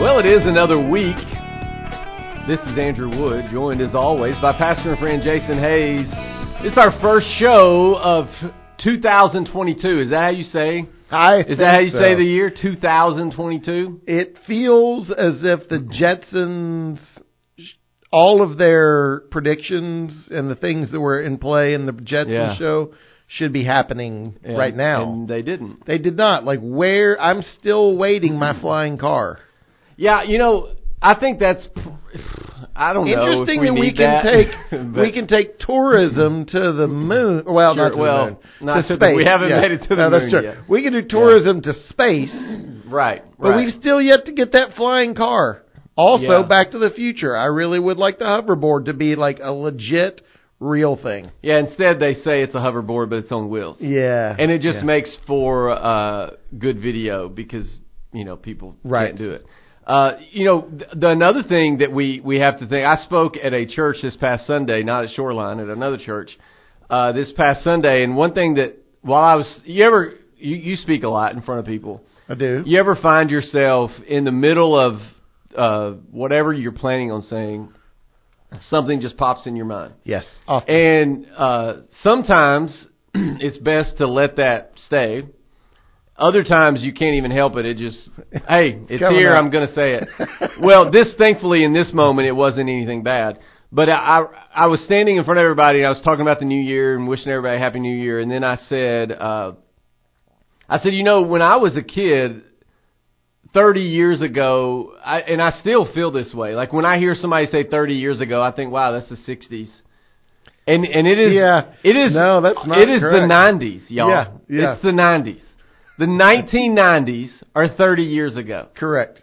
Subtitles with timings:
[0.00, 1.16] Well, it is another week.
[2.46, 6.06] This is Andrew Wood, joined as always by pastor and friend Jason Hayes.
[6.66, 8.26] It's our first show of
[8.82, 10.00] 2022.
[10.00, 10.88] Is that how you say?
[11.10, 14.00] I Is that how you think say the year 2022?
[14.06, 16.98] It feels as if the Jetsons,
[18.12, 22.56] all of their predictions and the things that were in play in the Jetsons Yeah.
[22.56, 22.90] show
[23.28, 25.04] should be happening And- right now.
[25.04, 25.86] and they didn't.
[25.86, 26.44] they did not.
[26.44, 29.38] Like where I'm still waiting my flying car.
[29.96, 31.66] Yeah, you know, I think that's.
[32.76, 33.12] I don't know.
[33.12, 37.44] if Interesting we that we can that, take we can take tourism to the moon.
[37.46, 38.38] Well, Sure, not to well, the moon.
[38.62, 39.16] not to to the- space.
[39.16, 39.60] we haven't Yeah.
[39.60, 40.56] made it to the no, moon yet.
[40.68, 42.34] We can do tourism to space.
[42.88, 43.56] right, But right.
[43.64, 45.62] we've still yet to get that flying car.
[45.96, 46.42] Also, Yeah.
[46.42, 47.36] Back to the Future.
[47.36, 50.22] I really would like the hoverboard to be like a legit,
[50.58, 51.30] real thing.
[51.42, 53.76] yeah, instead they say it's a hoverboard, but it's on wheels.
[53.80, 54.84] Yeah, and it just yeah.
[54.84, 57.78] makes for uh, good video because
[58.12, 59.08] you know people Right.
[59.08, 59.46] can't do it.
[59.86, 62.86] Uh, you know, the another thing that we we have to think.
[62.86, 66.30] I spoke at a church this past Sunday, not at Shoreline, at another church
[66.88, 70.76] uh, this past Sunday, and one thing that while I was, you ever you, you
[70.76, 72.02] speak a lot in front of people.
[72.28, 72.62] I do.
[72.64, 75.00] You ever find yourself in the middle of
[75.56, 77.72] uh, whatever you're planning on saying,
[78.70, 79.94] something just pops in your mind.
[80.04, 80.74] Yes, often.
[80.74, 85.24] And uh, sometimes it's best to let that stay.
[86.16, 87.66] Other times you can't even help it.
[87.66, 88.08] It just,
[88.48, 89.34] hey, it's coming here.
[89.34, 89.38] out.
[89.44, 90.08] I'm going to say it.
[90.60, 93.40] well, this thankfully in this moment it wasn't anything bad.
[93.72, 95.78] But I, I I was standing in front of everybody.
[95.80, 98.20] and I was talking about the new year and wishing everybody a happy new year.
[98.20, 99.52] And then I said, uh,
[100.68, 102.44] I said, you know, when I was a kid,
[103.52, 106.54] 30 years ago, I, and I still feel this way.
[106.54, 109.68] Like when I hear somebody say 30 years ago, I think, wow, that's the 60s.
[110.66, 111.72] And and it is Yeah.
[111.82, 113.28] it is No, that's not it is correct.
[113.28, 114.08] the 90s, y'all.
[114.08, 114.72] Yeah, yeah.
[114.74, 115.40] It's the 90s.
[115.98, 118.68] The 1990s are 30 years ago.
[118.74, 119.22] Correct.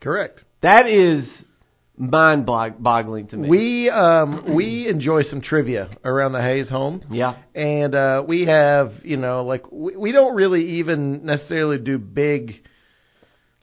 [0.00, 0.42] Correct.
[0.62, 1.28] That is
[1.96, 3.48] mind boggling to me.
[3.48, 7.02] We um we enjoy some trivia around the Hayes home.
[7.10, 7.36] yeah.
[7.54, 12.52] and uh, we have you know like we, we don't really even necessarily do big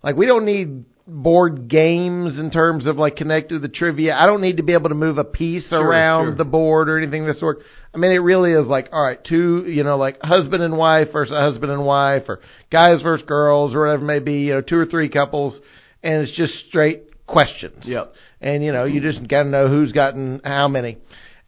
[0.04, 4.26] like we don't need board games in terms of like connected to the trivia i
[4.26, 6.36] don't need to be able to move a piece around sure.
[6.36, 7.60] the board or anything of the sort
[7.94, 11.10] i mean it really is like all right two you know like husband and wife
[11.12, 12.40] versus husband and wife or
[12.72, 15.60] guys versus girls or whatever it may be you know two or three couples
[16.04, 18.14] and it's just straight questions Yep.
[18.40, 20.98] and you know you just got to know who's gotten how many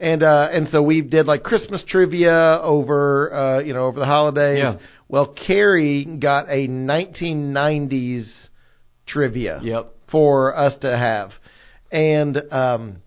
[0.01, 4.05] and uh and so we did like christmas trivia over uh you know over the
[4.05, 4.79] holidays Yeah.
[5.07, 8.44] well carrie got a 1990s
[9.07, 9.93] trivia Yep.
[10.11, 11.31] for us to have
[11.91, 12.97] and um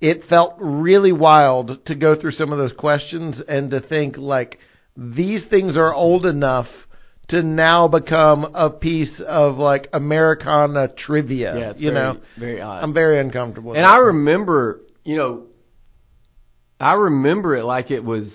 [0.00, 4.58] it felt really wild to go through some of those questions and to think like
[4.96, 6.66] these things are old enough
[7.30, 11.56] to now become a piece of like Americana trivia.
[11.56, 12.82] Yeah, you very, know, very odd.
[12.82, 13.72] I'm very uncomfortable.
[13.72, 13.86] And.
[13.86, 15.46] I remember, you know,
[16.80, 18.28] I remember it like it was.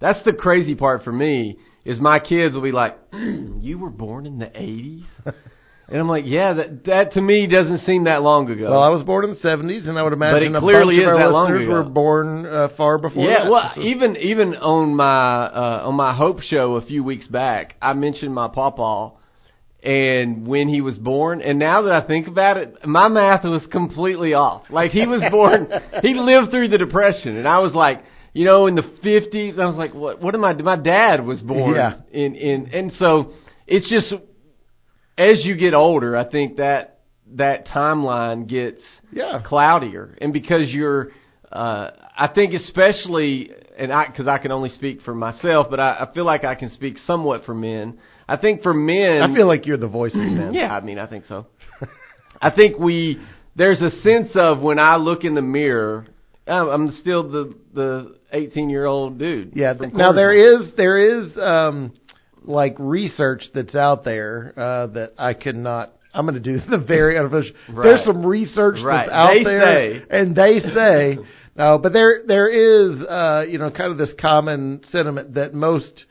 [0.00, 4.26] That's the crazy part for me is my kids will be like, "You were born
[4.26, 5.04] in the '80s,"
[5.90, 8.88] and I'm like, "Yeah, that that to me doesn't seem that long ago." well, I
[8.88, 11.08] was born in the 70s, and I would imagine it a clearly bunch of is
[11.12, 11.72] our that long listeners ago.
[11.74, 13.24] were born uh, far before.
[13.28, 13.50] yeah, that.
[13.50, 17.74] well, So- even even on my uh, on my Hope show a few weeks back,
[17.82, 19.12] I mentioned my pawpaw
[19.82, 21.40] and when he was born.
[21.40, 24.64] And now that I think about it, my math was completely off.
[24.70, 25.68] Like he was born,
[26.02, 28.02] he lived through the depression, and I was like,
[28.32, 29.54] you know, in the fifties.
[29.58, 30.20] I was like, what?
[30.22, 30.52] What am I?
[30.54, 31.94] My dad was born Yeah.
[32.12, 33.32] in in, and so
[33.66, 34.12] it's just
[35.20, 37.00] as you get older, I think that
[37.34, 38.80] that timeline gets
[39.12, 39.40] Yeah.
[39.44, 41.10] cloudier, and because you're,
[41.52, 46.06] uh, I think especially, and I because I can only speak for myself, but I,
[46.08, 47.98] I feel like I can speak somewhat for men.
[48.28, 50.54] I think for men, I feel like you're the voice of men.
[50.60, 51.46] yeah, I mean, I think so.
[52.40, 53.20] I think we
[53.56, 56.06] there's a sense of when I look in the mirror,
[56.46, 59.52] I'm, I'm still the the 18 year old dude.
[59.54, 59.74] Yeah.
[59.92, 61.92] Now there is there is um
[62.50, 67.16] like research that's out there uh that I cannot I'm going to do the very
[67.18, 67.54] unofficial.
[67.72, 67.84] Right.
[67.84, 69.06] There's some research Right.
[69.06, 70.04] that's out They there, say.
[70.10, 71.18] and they say
[71.56, 76.04] no, but there there is uh you know kind of this common sentiment that most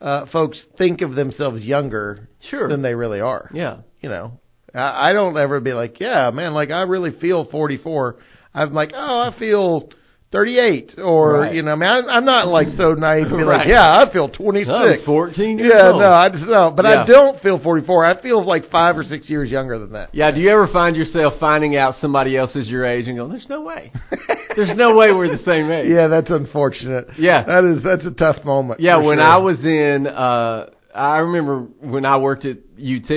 [0.00, 2.68] uh folks think of themselves younger Sure.
[2.68, 3.50] than they really are.
[3.52, 3.78] Yeah.
[4.00, 4.40] You know,
[4.74, 8.16] I, I don't ever be like, yeah, man, like I really feel 44.
[8.54, 9.88] I'm like, oh, I feel
[10.34, 11.54] 38, or Right.
[11.54, 13.58] you know, I mean, I, I'm not like so naive to be Right.
[13.58, 14.68] like, yeah, I feel 26.
[14.68, 16.00] I'm 14 years yeah, old.
[16.00, 17.02] no, I just no, but Yeah.
[17.02, 18.04] I don't feel 44.
[18.04, 20.10] I feel like five or six years younger than that.
[20.12, 23.28] Yeah, do you ever find yourself finding out somebody else is your age and go,
[23.28, 23.92] "There's no way,
[24.56, 27.10] there's no way we're the same age." Yeah, that's unfortunate.
[27.16, 27.44] Yeah.
[27.44, 28.80] that is that's a tough moment.
[28.80, 29.26] Yeah, when sure.
[29.26, 33.10] I was in, uh, I remember when I worked at UT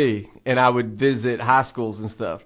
[0.46, 2.42] and I would visit high schools and stuff.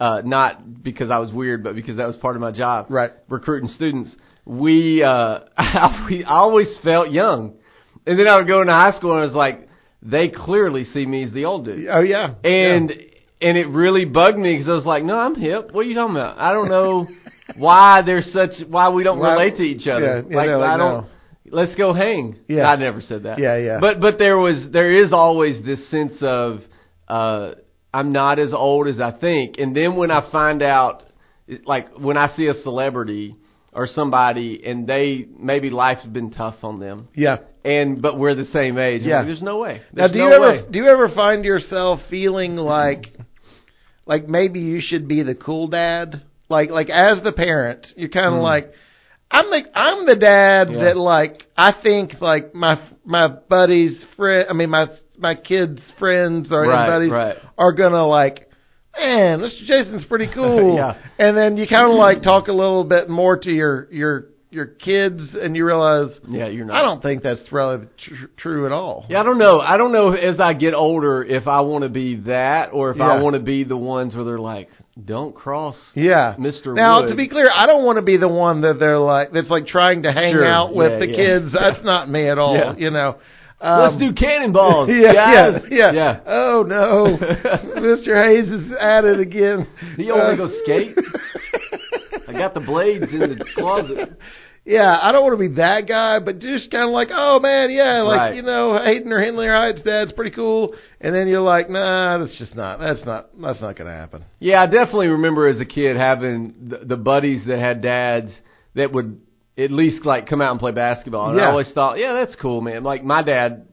[0.00, 2.86] Uh, not because I was weird, but because that was part of my job.
[2.88, 3.10] Right.
[3.28, 4.10] Recruiting students.
[4.46, 7.58] We, uh, I, we, I always felt young.
[8.06, 9.68] And then I would go into high school and I was like,
[10.02, 11.86] they clearly see me as the old dude.
[11.90, 12.32] Oh yeah.
[12.42, 12.90] And,
[13.42, 15.70] and it really bugged me because I was like, no, I'm hip.
[15.72, 16.38] What are you talking about?
[16.38, 17.06] I don't know
[17.56, 20.24] why there's such, why we don't Why- relate to each other.
[20.24, 21.06] Yeah, yeah, like, they're like, I don't, no.
[21.50, 22.38] let's go hang.
[22.48, 22.64] Yeah.
[22.64, 23.38] I never said that.
[23.38, 23.78] Yeah, yeah.
[23.80, 26.60] But but there was there is always this sense of
[27.06, 27.52] uh
[27.92, 29.56] I'm not as old as I think.
[29.58, 31.04] And then when I find out
[31.64, 33.36] like when I see a celebrity
[33.72, 37.38] or somebody and they maybe life's been tough on them yeah.
[37.64, 39.02] and but we're the same age.
[39.02, 39.18] Yeah.
[39.18, 39.82] like, there's no way.
[39.92, 40.64] Now, do no you ever way.
[40.70, 43.06] do you ever find yourself feeling like
[44.06, 46.22] like maybe you should be the cool dad?
[46.48, 48.40] Like like as the parent, you're kind of hmm.
[48.40, 48.72] like
[49.30, 50.68] I'm the I'm the dad.
[50.70, 50.84] Yeah.
[50.84, 54.86] that like I think like my my buddy's friend I mean my
[55.20, 57.36] my kids friends or Right, buddies right.
[57.58, 58.48] are gonna like
[58.98, 59.64] man Mr.
[59.66, 60.96] Jason's pretty cool Yeah.
[61.18, 64.66] and then you kind of like talk a little bit more to your your your
[64.66, 66.74] kids and you realize Yeah, you're not.
[66.74, 69.06] I don't think that's really tr- true at all.
[69.08, 69.60] Yeah, I don't know.
[69.60, 72.96] I don't know as I get older if I want to be that or if
[72.96, 73.10] Yeah.
[73.12, 74.66] I want to be the ones where they're like,
[75.04, 76.74] "Don't cross." Yeah, Mr.
[76.74, 77.10] Now, Wood.
[77.10, 79.68] to be clear, I don't want to be the one that they're like that's like
[79.68, 80.44] trying to hang Sure.
[80.44, 81.52] out with Yeah, the kids.
[81.52, 82.74] That's not me at all.
[82.76, 83.18] You know.
[83.62, 84.88] Let's Um, do cannonballs.
[84.92, 85.62] Yeah, guys.
[85.70, 86.20] yeah, yeah, yeah.
[86.26, 87.16] Oh no,
[87.80, 88.24] Mr.
[88.24, 89.66] Hayes is at it again.
[89.98, 90.96] You want to Uh, go skate?
[92.28, 94.16] I got the blades in the closet.
[94.64, 97.70] Yeah, I don't want to be that guy, but just kind of like, oh man,
[97.70, 98.34] yeah, like Right.
[98.36, 102.18] you know, Hayden or Henley or Heights dad's pretty cool, and then you're like, nah,
[102.18, 104.24] that's just not, that's not, that's not gonna happen.
[104.38, 108.30] Yeah, I definitely remember as a kid having the, the buddies that had dads
[108.74, 109.20] that would
[109.60, 111.30] at least like come out and play basketball.
[111.30, 111.44] And Yeah.
[111.46, 112.82] I always thought, yeah, that's cool, man.
[112.82, 113.66] Like my dad,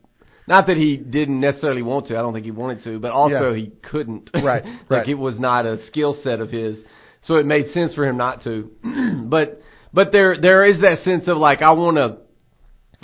[0.47, 2.17] not that he didn't necessarily want to.
[2.17, 3.57] I don't think he wanted to, but also Yeah.
[3.61, 4.29] he couldn't.
[4.35, 5.07] Right, like right.
[5.09, 6.77] it was not a skill set of his,
[7.23, 8.71] so it made sense for him not to.
[9.25, 9.61] but
[9.93, 12.17] but there there is that sense of like I want to.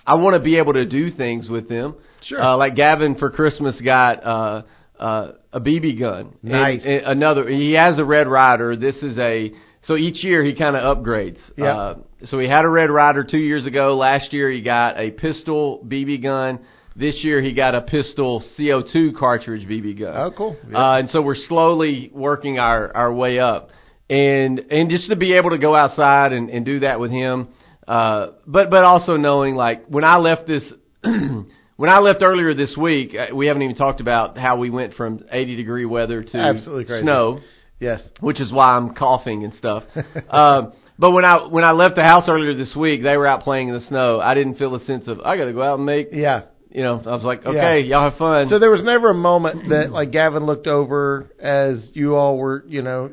[0.05, 1.95] I want to be able to do things with them.
[2.23, 2.41] Sure.
[2.41, 4.61] Uh, like Gavin for Christmas got uh,
[4.99, 6.35] uh, a BB gun.
[6.43, 6.81] And- Nice.
[6.83, 7.47] and another.
[7.49, 8.75] He has a Red Ryder.
[8.75, 9.51] This is a.
[9.85, 11.39] So each year he kind of upgrades.
[11.57, 11.65] Yeah.
[11.77, 13.95] Uh, so he had a Red Ryder two years ago.
[13.97, 16.59] Last year he got a pistol BB gun.
[16.95, 20.13] This year he got a pistol CO2 cartridge BB gun.
[20.15, 20.57] Oh, cool.
[20.69, 20.77] Yeah.
[20.77, 23.69] Uh, and so we're slowly working our, our way up.
[24.09, 27.47] And and just to be able to go outside and, and do that with him,
[27.87, 30.63] uh, but but also knowing like when I left this,
[31.03, 34.93] when I left earlier this week, uh, we haven't even talked about how we went
[34.93, 37.03] from 80 degree weather to Absolutely crazy.
[37.03, 37.39] snow,
[37.79, 38.01] yes.
[38.19, 39.83] which is why I'm coughing and stuff.
[40.29, 40.63] uh,
[40.99, 43.69] but when I when I left the house earlier this week, they were out playing
[43.69, 44.19] in the snow.
[44.19, 46.09] I didn't feel a sense of I got to go out and make.
[46.11, 46.43] Yeah.
[46.71, 47.97] You know, I was like, okay, Yeah.
[47.99, 48.49] y'all have fun.
[48.49, 52.63] So there was never a moment that like Gavin looked over as you all were,
[52.67, 53.11] you know,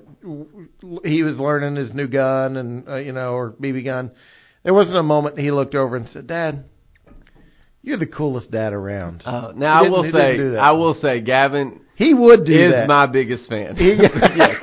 [1.04, 4.12] he was learning his new gun and uh, you know or BB gun.
[4.62, 6.64] There wasn't a moment he looked over and said, "Dad,
[7.82, 10.58] you're the coolest dad around." Uh, now I will didn't- he didn't say.
[10.58, 12.88] I will say, Gavin he would do is that.
[12.88, 13.76] my biggest fan.
[13.76, 14.56] He- yes.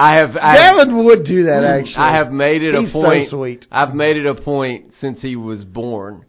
[0.00, 0.30] I have.
[0.36, 1.94] I have, Gavin would do that actually.
[1.96, 3.30] I have made it He's a point.
[3.30, 3.66] So sweet.
[3.70, 6.24] I've made it a point since he was born,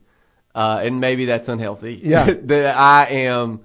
[0.54, 2.02] uh, and maybe that's unhealthy.
[2.04, 2.26] Yeah.
[2.48, 3.62] that I am.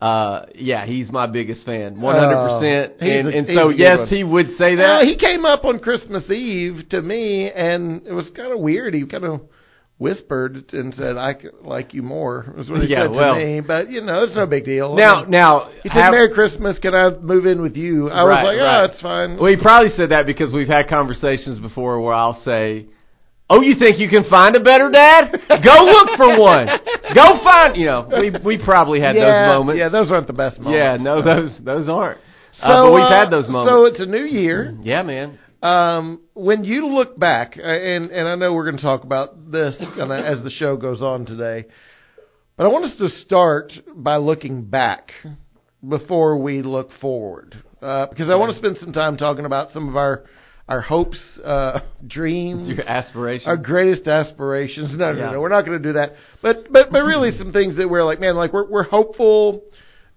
[0.00, 2.92] Uh, yeah, he's my biggest fan, one hundred percent.
[3.02, 4.08] Oh, And a- and so yes, one.
[4.08, 5.02] he would say that.
[5.04, 8.94] he came up on Christmas Eve to me, and it was kind of weird.
[8.94, 9.42] He kind of
[10.00, 13.60] whispered and said, "I like you more." Was what he Yeah, said well- to me.
[13.60, 14.96] But you know, it's no big deal.
[14.96, 16.78] Now, now, he said, have- "Merry Christmas.
[16.80, 18.90] Can I move in with you?" I was like, "Oh, right.
[18.90, 22.86] it's fine." Well, he probably said that because we've had conversations before where I'll say,
[23.50, 25.38] "Oh, you think you can find a better dad?
[25.62, 26.66] Go look for one.
[27.14, 29.78] Go find." You know, we we probably had yeah, those moments.
[29.78, 30.76] Yeah, those aren't the best moments.
[30.78, 32.18] Yeah, no, those those aren't.
[32.52, 33.70] So uh, but we've uh, had those moments.
[33.70, 34.74] So it's a new year.
[34.82, 35.38] yeah, man.
[35.62, 39.50] Um, when you look back, uh, and and I know we're going to talk about
[39.52, 41.66] this kinda as the show goes on today,
[42.56, 45.12] but I want us to start by looking back
[45.86, 49.88] before we look forward, uh, because I want to spend some time talking about some
[49.88, 50.24] of our
[50.66, 53.48] our hopes, uh, dreams, Your aspiration.
[53.48, 54.96] our greatest aspirations.
[54.96, 55.30] No, no, Yeah.
[55.32, 56.12] no, we're not going to do that.
[56.42, 59.62] But but but really, some things that we're like, man, like we're we're hopeful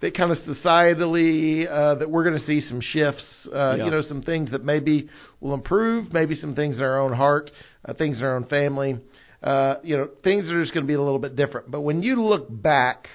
[0.04, 3.24] that kind of societally uh, that we're going to see some shifts.
[3.48, 3.86] Uh, Yeah.
[3.86, 5.08] You know, some things that maybe
[5.40, 6.12] will improve.
[6.14, 7.50] Maybe some things in our own heart,
[7.86, 8.98] uh, things in our own family.
[9.42, 11.72] Uh, you know, things that are just going to be a little bit different.
[11.72, 13.08] But when you look back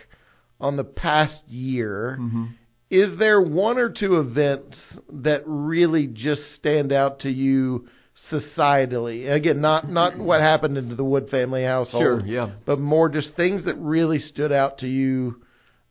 [0.60, 2.16] on the past year.
[2.20, 2.44] Mm-hmm.
[2.90, 4.78] Is there one or two events
[5.12, 7.86] that really just stand out to you
[8.32, 9.30] societally?
[9.30, 12.52] Again, not not what happened into the Wood family household, Sure, yeah.
[12.64, 15.42] but more just things that really stood out to you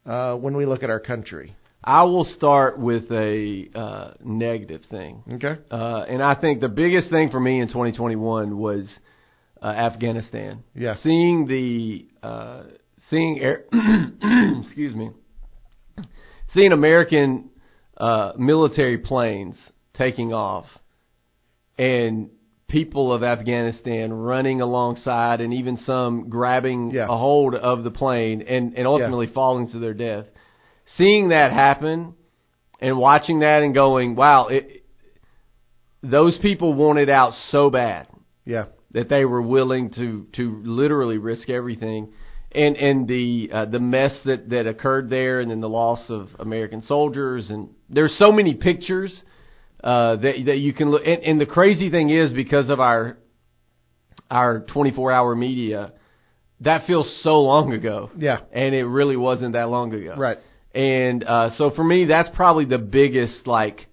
[0.08, 1.56] uh, when we look at our country?
[1.84, 5.24] I will start with a uh, negative thing.
[5.34, 5.62] Okay.
[5.70, 8.90] Uh, and I think the biggest thing for me in 2021 was
[9.62, 10.64] uh, Afghanistan.
[10.76, 10.96] Yeah.
[11.02, 12.64] Seeing the uh,
[13.10, 13.66] seeing air,
[14.64, 15.12] excuse me,
[16.54, 17.50] seeing American
[17.96, 19.56] uh, military planes
[19.94, 20.66] taking off,
[21.78, 22.30] and
[22.68, 27.06] people of Afghanistan running alongside, and even some grabbing Yeah.
[27.06, 30.26] a hold of the plane and and ultimately falling to their death.
[30.98, 32.14] Seeing that happen
[32.80, 34.84] and watching that and going, wow, it,
[36.04, 38.08] those people wanted out so bad
[38.46, 38.66] Yeah.
[38.92, 42.10] that they were willing to to literally risk everything
[42.52, 46.30] and and the uh, the mess that that occurred there and then the loss of
[46.40, 49.22] American soldiers and there's so many pictures
[49.84, 53.18] uh that that you can look and, and the crazy thing is because of our
[54.30, 55.94] our 24 hour media
[56.62, 58.40] that feels so long ago Yeah.
[58.52, 60.38] and it really wasn't that long ago Right.
[60.74, 63.88] and uh so for me that's probably the biggest like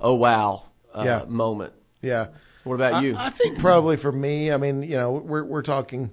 [0.00, 0.64] oh wow
[0.94, 1.24] uh, Yeah.
[1.28, 2.26] moment Yeah.
[2.64, 5.62] what about I, you I think probably for me, I mean, you know, we're we're
[5.62, 6.10] talking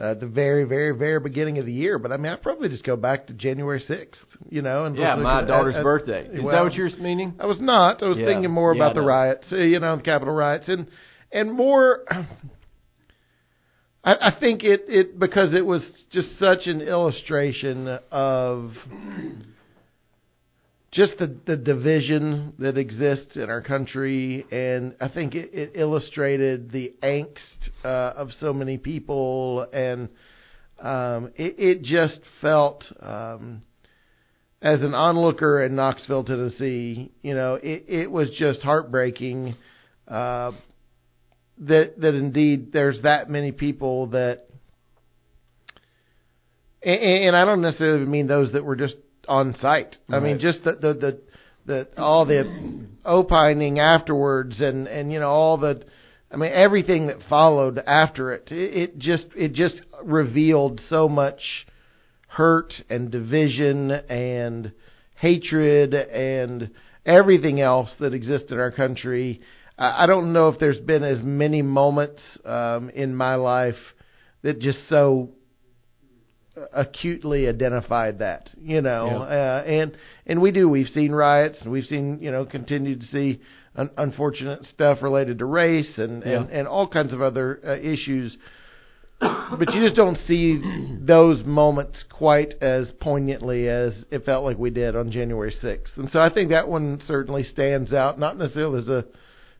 [0.00, 2.84] uh, the very, very, very beginning of the year, but I mean, I probably just
[2.84, 6.42] go back to January sixth, you know, and yeah my at- daughter's at- birthday is
[6.42, 8.02] well, that what you're meaning I was not.
[8.02, 8.26] I was Yeah.
[8.26, 10.86] thinking more Yeah, about the riots, uh, you know, the Capitol riots, and
[11.30, 12.04] and more.
[14.02, 18.72] I, I think it it because it was just such an illustration of
[20.92, 26.72] just the the division that exists in our country, and I think it, it illustrated
[26.72, 30.08] the angst uh, of so many people, and
[30.80, 32.84] um, it, it just felt.
[33.00, 33.62] Um,
[34.62, 39.54] as an onlooker in Knoxville, Tennessee, you know, it, it was just heartbreaking
[40.06, 40.52] uh,
[41.60, 44.46] that that indeed there's that many people that,
[46.82, 48.96] and, and I don't necessarily mean those that were just
[49.30, 49.96] on site.
[50.10, 51.20] I mean just the the the,
[51.64, 55.82] the all the opining afterwards, and and you know all the.
[56.32, 61.40] I mean everything that followed after it, it, it just it just revealed so much
[62.26, 64.72] hurt and division and
[65.16, 66.70] hatred and
[67.06, 69.40] everything else that exists in our country.
[69.78, 73.78] I I don't know if there's been as many moments um, in my life
[74.42, 75.30] that just so
[76.72, 79.36] acutely identified that, you know, Yeah.
[79.36, 80.68] uh, and and we do.
[80.68, 83.40] We've seen riots, and we've seen, you know, continue to see
[83.76, 86.58] un- unfortunate stuff related to race and and, Yeah.
[86.58, 88.36] and all kinds of other uh, issues
[89.20, 90.62] but you just don't see
[91.02, 95.96] those moments quite as poignantly as it felt like we did on January 6th.
[95.96, 99.04] And so I think that one certainly stands out, not necessarily as a,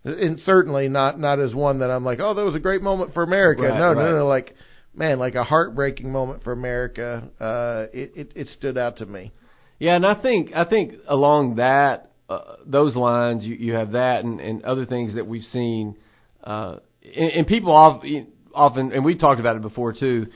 [0.05, 3.13] and certainly not not as one that I'm like, oh, that was a great moment
[3.13, 3.63] for America.
[3.63, 4.11] Right, no, right.
[4.11, 4.55] no, no, like,
[5.01, 7.29] man, like a heartbreaking moment for America.
[7.41, 9.33] Uh, it, it it stood out to me.
[9.81, 14.25] Yeah, and I think I think along that uh, those lines, you, you have that
[14.25, 15.97] and, and other things that we've seen,
[16.45, 20.27] uh, and, and people often, and we talked about it before too.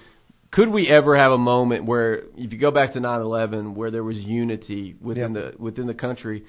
[0.51, 4.05] Could we ever have a moment where, if you go back to 9/11, where there
[4.05, 5.51] was unity within Yeah.
[5.51, 6.45] the within the country?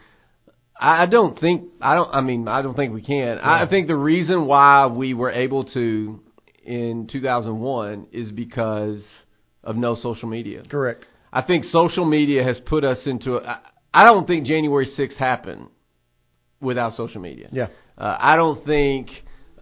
[0.79, 2.15] I I don't think I don't.
[2.15, 3.39] I mean, I don't think we can.
[3.39, 6.21] I think the reason why we were able to
[6.65, 9.03] in 2001 is because
[9.63, 10.63] of no social media.
[10.69, 11.05] Correct.
[11.31, 13.61] I think social media has put us into a.
[13.93, 15.67] I- don't think January 6th happened
[16.61, 17.49] without social media.
[17.51, 17.67] Yeah.
[17.97, 19.07] Uh, I don't think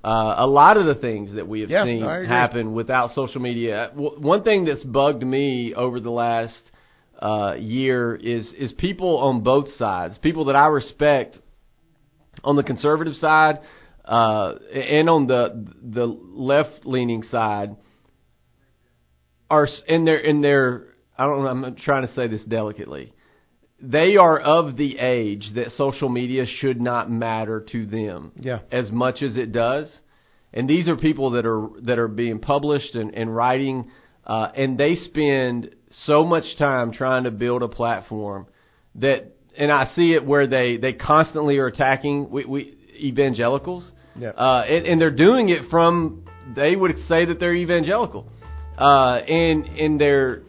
[0.04, 3.90] uh, a lot of the things that we have Yeah, seen happen without social media.
[3.94, 6.60] W- one thing that's bugged me over the last
[7.20, 11.38] uh, year is is people on both sides, people that I respect
[12.44, 13.60] on the conservative side
[14.06, 17.76] uh, and on the the left leaning side
[19.50, 23.14] are in their in their I don't know I'm trying to say this delicately.
[23.82, 28.60] They are of the age that social media should not matter to them Yeah.
[28.72, 29.92] as much as it does.
[30.54, 33.90] And these are people that are that are being published and, and writing,
[34.26, 38.46] uh, and they spend so much time trying to build a platform
[38.96, 44.30] that, and I see it where they they constantly are attacking we, we evangelicals, Yeah.
[44.30, 46.24] uh, and, and they're doing it from
[46.56, 48.28] they would say that they're evangelical,
[48.78, 50.42] uh, and and they're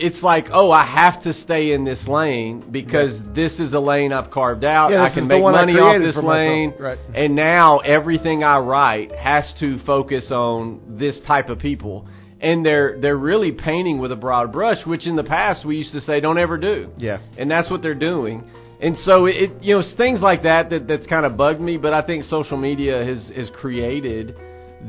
[0.00, 4.12] it's like, oh, I have to stay in this lane because this is a lane
[4.12, 4.90] I've carved out.
[4.90, 6.72] Yeah, I can make money off this lane.
[6.78, 6.98] Right.
[7.14, 12.08] And now everything I write has to focus on this type of people.
[12.40, 15.92] And they're they're really painting with a broad brush, which in the past we used
[15.92, 16.90] to say don't ever do.
[16.96, 17.18] Yeah.
[17.36, 18.50] And that's what they're doing.
[18.82, 21.76] And so it, you know, it's things like that that that's kind of bugged me,
[21.76, 24.34] but I think social media has has created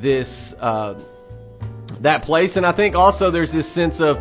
[0.01, 0.27] this
[0.59, 0.95] uh
[2.01, 4.15] that place and I think also there's this sense of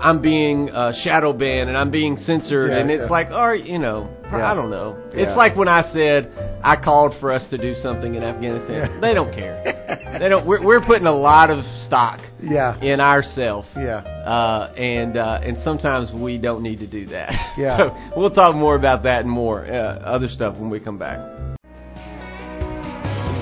[0.00, 3.10] I'm being uh, shadow banned and I'm being censored, Yeah, and it's yeah.
[3.10, 4.50] like, or you know, Yeah.
[4.50, 4.96] I don't know.
[5.14, 5.22] Yeah.
[5.28, 6.30] It's like when I said
[6.62, 8.90] I called for us to do something in Afghanistan.
[8.92, 9.00] Yeah.
[9.00, 10.16] They don't care.
[10.20, 10.46] they don't.
[10.46, 12.78] We're, we're putting a lot of stock Yeah.
[12.80, 13.68] in ourselves.
[13.76, 13.98] Yeah.
[13.98, 17.32] Uh, and uh, and sometimes we don't need to do that.
[17.58, 17.78] Yeah.
[17.78, 21.18] so we'll talk more about that and more uh, other stuff when we come back.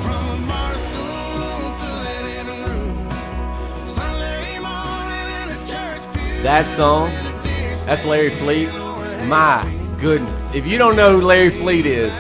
[0.07, 3.09] From a school to an living room,
[3.97, 6.43] Sunday morning in a church pew.
[6.45, 7.11] That song,
[7.87, 8.69] that's Larry Fleet.
[9.29, 9.65] My
[10.01, 10.53] goodness.
[10.55, 12.11] If you don't know who Larry Fleet is,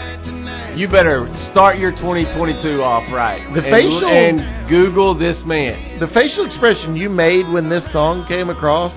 [0.79, 3.43] you better start your 2022 off right.
[3.55, 5.99] The and, facial- and Google this man.
[6.01, 8.93] The facial expression you made when this song came across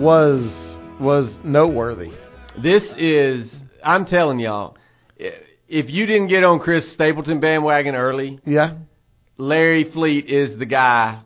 [0.00, 0.42] was
[1.00, 2.10] was noteworthy.
[2.62, 3.50] This is,
[3.82, 4.76] I'm telling y'all,
[5.16, 8.74] if you didn't get on Chris Stapleton bandwagon early, Yeah.
[9.38, 11.22] Larry Fleet is the guy.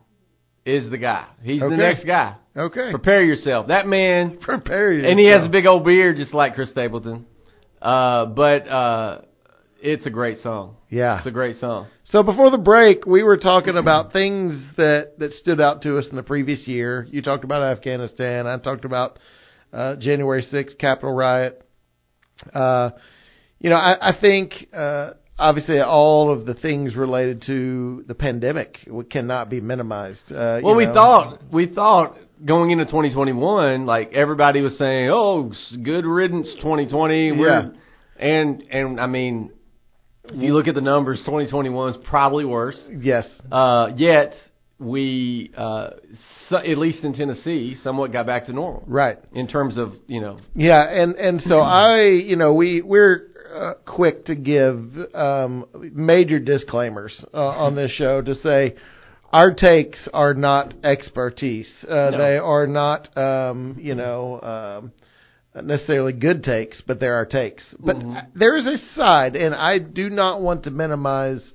[0.67, 1.27] Is the guy.
[1.43, 1.71] He's Okay.
[1.77, 2.37] the next guy.
[2.57, 2.91] Okay.
[2.91, 3.67] Prepare yourself.
[3.69, 5.11] That man, Prepare yourself.
[5.11, 7.27] and he has a big old beard just like Chris Stapleton.
[7.83, 9.21] Uh, but uh,
[9.83, 10.77] it's a great song.
[10.89, 11.19] Yeah.
[11.19, 11.89] It's a great song.
[12.05, 16.07] So before the break, we were talking about things that that stood out to us
[16.09, 17.07] in the previous year.
[17.11, 18.47] You talked about Afghanistan.
[18.47, 19.19] I talked about
[19.73, 21.61] uh, January 6th Capitol riot.
[22.55, 22.91] Uh,
[23.59, 28.79] you know, I, I think uh, obviously all of the things related to the pandemic
[29.11, 30.31] cannot be minimized.
[30.31, 30.95] Uh, Well, we know.
[30.95, 37.49] thought we thought going into 2021, like everybody was saying, "Oh, good riddance 2020." We're,
[37.49, 37.69] Yeah.
[38.17, 39.51] And and I mean,
[40.25, 42.81] if you look at the numbers, 2021 is probably worse.
[43.01, 44.35] yes, Uh, yet
[44.79, 45.91] we, uh,
[46.49, 49.19] so, at least in Tennessee, somewhat got back to normal right.
[49.33, 50.39] in terms of you know.
[50.55, 54.77] Yeah, and and so I, you know, we we're uh, quick to give
[55.15, 58.75] um, major disclaimers uh, on this show to say
[59.33, 61.71] our takes are not expertise.
[61.89, 62.19] Uh, No.
[62.19, 64.41] They are not, um, you know.
[64.43, 64.93] Um,
[65.63, 67.63] necessarily good takes, but there are takes.
[67.79, 67.97] But
[68.35, 71.53] there is a side, and I do not want to minimize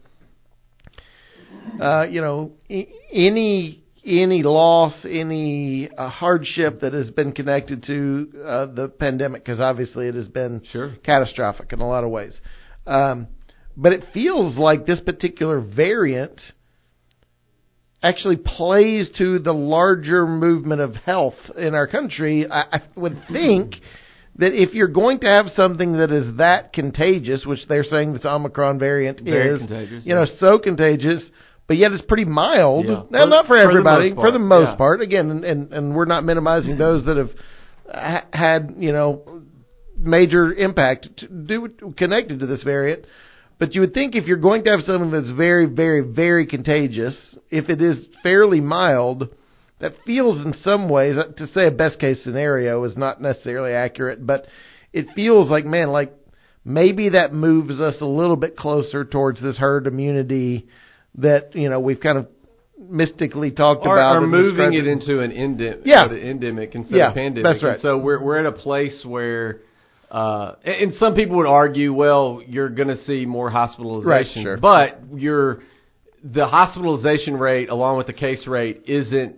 [1.81, 8.31] uh, you know, a- any any loss, any uh, hardship that has been connected to
[8.45, 10.95] uh, the pandemic, because obviously it has been Sure.
[11.03, 12.39] catastrophic in a lot of ways.
[12.87, 13.27] Um,
[13.75, 16.39] but it feels like this particular variant
[18.01, 22.49] actually plays to the larger movement of health in our country.
[22.49, 23.75] I, I would think
[24.37, 28.25] that if you're going to have something that is that contagious, which they're saying this
[28.25, 30.39] Omicron variant Very is, you know, yeah.
[30.39, 31.21] so contagious,
[31.69, 32.87] but yet it's pretty mild.
[32.87, 33.03] Yeah.
[33.11, 34.75] Now, not for for the everybody, most for the most yeah.
[34.75, 35.01] part.
[35.01, 37.29] Again, and, and and we're not minimizing those that have
[37.85, 39.43] ha- had you know
[39.95, 43.05] major impact to do connected to this variant.
[43.59, 47.37] But you would think if you're going to have something that's very, very, very contagious,
[47.51, 49.35] if it is fairly mild,
[49.79, 53.73] that feels in some ways uh, to say a best case scenario is not necessarily
[53.73, 54.47] accurate, but
[54.91, 56.15] it feels like man, like
[56.65, 60.67] maybe that moves us a little bit closer towards this herd immunity
[61.15, 62.27] that you know we've kind of
[62.77, 66.05] mystically talked Or, about and moving it into an endemic, Yeah.
[66.07, 67.43] endemic instead Yeah, of pandemic.
[67.43, 67.73] that's right.
[67.73, 69.59] And so we're we're at a place where,
[70.09, 74.57] uh, and some people would argue, well, you're going to see more hospitalizations, Right, sure.
[74.57, 75.59] but you're
[76.23, 79.35] the hospitalization rate along with the case rate isn't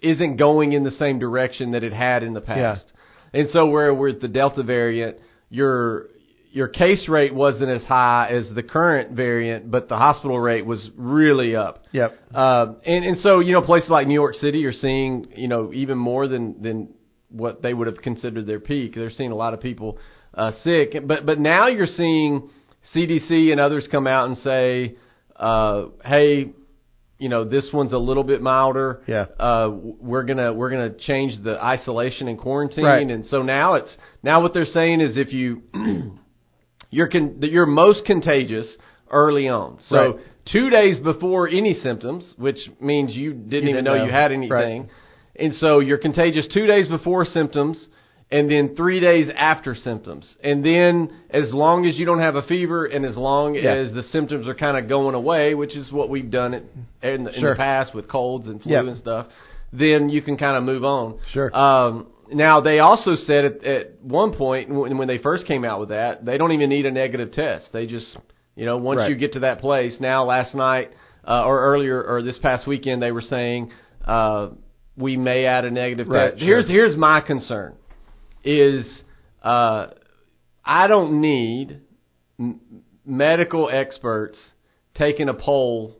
[0.00, 2.84] isn't going in the same direction that it had in the past.
[3.32, 5.16] And so where with the Delta variant,
[5.48, 6.06] your
[6.52, 10.90] your case rate wasn't as high as the current variant, but the hospital rate was
[10.96, 11.84] really up.
[11.92, 12.18] Yep.
[12.34, 15.72] Uh, and and so you know places like New York City are seeing you know
[15.72, 16.94] even more than than
[17.30, 18.94] what they would have considered their peak.
[18.94, 19.98] They're seeing a lot of people
[20.34, 22.50] uh, sick, but but now you're seeing
[22.94, 24.96] CDC and others come out and say,
[25.36, 26.52] uh, hey,
[27.18, 29.02] you know this one's a little bit milder.
[29.06, 29.26] Yeah.
[29.40, 33.06] Uh, we're gonna we're gonna change the isolation and quarantine, Right.
[33.08, 35.62] and so now it's now what they're saying is if you
[36.92, 38.68] you're con- that you're most contagious
[39.10, 39.78] early on.
[39.88, 40.16] So Right.
[40.44, 44.04] two days before any symptoms, which means you didn't You even didn't know, know.
[44.04, 44.36] you had Right.
[44.66, 44.88] anything,
[45.34, 47.88] and so you're contagious two days before symptoms,
[48.30, 52.42] and then three days after symptoms, and then as long as you don't have a
[52.42, 53.72] fever, and as long Yeah.
[53.72, 56.64] as the symptoms are kind of going away, which is what we've done it
[57.02, 58.84] in, the- in the past with colds and flu Yep.
[58.86, 59.26] and stuff,
[59.74, 61.14] then you can kind of move on.
[61.32, 61.54] Sure.
[61.56, 65.80] Um, now they also said at, at one point when, when they first came out
[65.80, 67.66] with that, they don't even need a negative test.
[67.72, 68.16] They just,
[68.56, 69.10] you know, once Right.
[69.10, 69.96] you get to that place.
[70.00, 70.90] Now, last night
[71.26, 73.70] uh, or earlier or this past weekend, they were saying
[74.04, 74.48] uh,
[74.96, 76.38] we may add a negative Right, test.
[76.40, 76.46] sure.
[76.46, 77.74] Here's here's my concern:
[78.44, 79.02] is
[79.42, 79.88] uh,
[80.64, 81.80] I don't need
[82.38, 82.60] m-
[83.04, 84.38] medical experts
[84.94, 85.96] taking a poll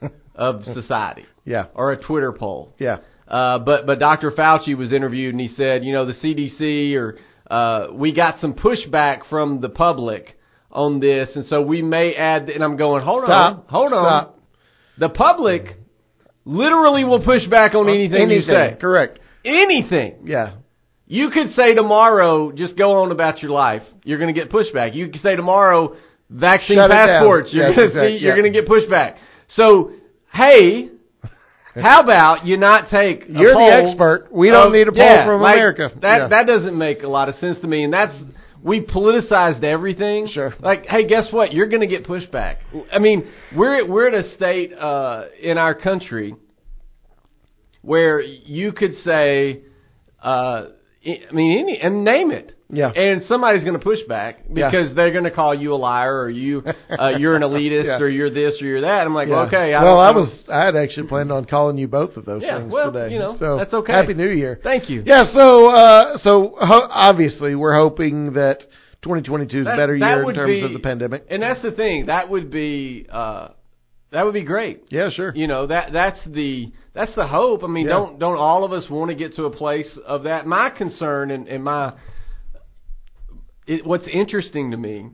[0.34, 1.66] of society Yeah.
[1.74, 2.74] or a Twitter poll.
[2.78, 2.98] Yeah.
[3.32, 4.30] Uh, but but Dr.
[4.30, 7.16] Fauci was interviewed and he said, you know, the CDC or
[7.50, 10.38] uh, we got some pushback from the public
[10.70, 12.48] on this, and so we may add.
[12.50, 13.56] And I'm going, hold Stop.
[13.56, 14.32] on, hold on.
[14.98, 15.78] The public
[16.44, 18.76] literally will push back on anything, you say.
[18.80, 19.18] Correct.
[19.44, 20.22] Anything.
[20.24, 20.56] Yeah.
[21.06, 23.82] You could say tomorrow, just go on about your life.
[24.04, 24.94] You're going to get pushback.
[24.94, 25.96] You could say tomorrow,
[26.30, 27.50] vaccine Shut passports.
[27.52, 28.18] You're Yes, going exactly.
[28.18, 28.24] see.
[28.24, 28.36] Yeah.
[28.36, 29.16] going to get pushback.
[29.50, 29.92] So,
[30.32, 30.88] hey,
[31.74, 33.24] how about you not take?
[33.28, 34.28] You're the expert.
[34.30, 35.90] We don't of- need a poll yeah, from like, America.
[36.00, 36.28] That Yeah.
[36.28, 38.14] that doesn't make a lot of sense to me, and that's.
[38.64, 40.28] We politicized everything.
[40.28, 40.54] Sure.
[40.60, 41.52] Like, hey, guess what?
[41.52, 42.58] You're going to get pushback.
[42.92, 46.36] I mean, we're we're at a state uh, in our country
[47.80, 49.62] where you could say,
[50.22, 50.66] uh,
[51.04, 52.52] I mean, any, and name it.
[52.74, 52.88] Yeah.
[52.88, 54.70] And somebody's going to push back Yeah.
[54.70, 56.62] because they're going to call you a liar or you
[56.98, 57.98] uh, you're an elitist Yeah.
[58.00, 59.06] or you're this or you're that.
[59.06, 59.42] I'm like, Yeah.
[59.46, 59.74] okay.
[59.74, 60.28] I well, I was.
[60.50, 63.12] I had actually planned on calling you both of those Yeah, things well, today.
[63.12, 63.92] you know, so that's okay.
[63.92, 64.58] Happy New Year.
[64.62, 65.02] Thank you.
[65.04, 65.22] Yeah.
[65.34, 68.60] So, uh, so ho- obviously, we're hoping that
[69.02, 71.26] 2022 is a better year in terms be- of the pandemic.
[71.28, 72.06] And that's the thing.
[72.06, 73.48] That would be uh,
[74.12, 74.84] that would be great.
[74.90, 75.32] Yeah, sure.
[75.34, 77.64] You know that that's the that's the hope.
[77.64, 77.92] I mean, Yeah.
[77.94, 80.46] don't don't all of us want to get to a place of that?
[80.46, 81.92] My concern and, and my
[83.66, 85.10] it, what's interesting to me,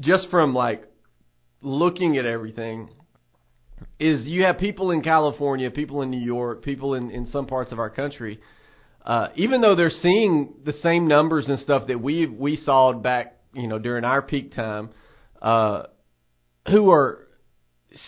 [0.00, 0.84] just from like
[1.60, 2.90] looking at everything,
[3.98, 7.72] is you have people in California, people in New York, people in in some parts
[7.72, 8.40] of our country.
[9.04, 13.36] Uh, even though they're seeing the same numbers and stuff that we we saw back,
[13.52, 14.88] you know, during our peak time,
[15.42, 15.82] uh,
[16.70, 17.26] who are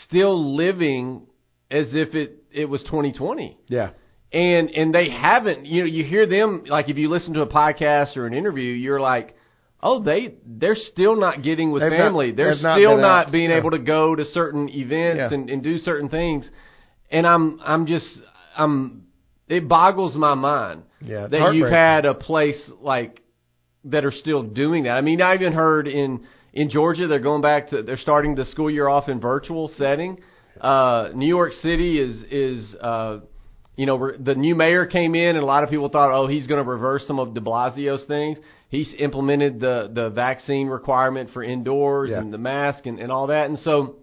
[0.07, 1.27] still living
[1.71, 3.91] as if it it was 2020 Yeah.
[4.33, 7.47] and and they haven't you know you hear them like if you listen to a
[7.47, 9.36] podcast or an interview you're like
[9.87, 13.33] oh they they're still not getting with They've not- family they're they've not still not
[13.33, 13.59] being Yeah.
[13.63, 15.35] able to go to certain events Yeah.
[15.37, 16.43] and, and do certain things
[17.11, 18.07] and i'm i'm just
[18.57, 19.05] i'm
[19.49, 23.23] it boggles my mind Yeah, that you've had a place like
[23.93, 26.11] that are still doing that i mean i even heard in
[26.63, 30.19] in Georgia, they're going back to they're starting the school year off in virtual setting.
[30.59, 33.21] Uh, New York City is is uh,
[33.77, 36.47] you know the new mayor came in and a lot of people thought oh he's
[36.47, 38.39] going to reverse some of De Blasio's things.
[38.69, 42.19] He's implemented the the vaccine requirement for indoors Yeah.
[42.21, 43.49] and the mask and, and all that.
[43.49, 43.97] And so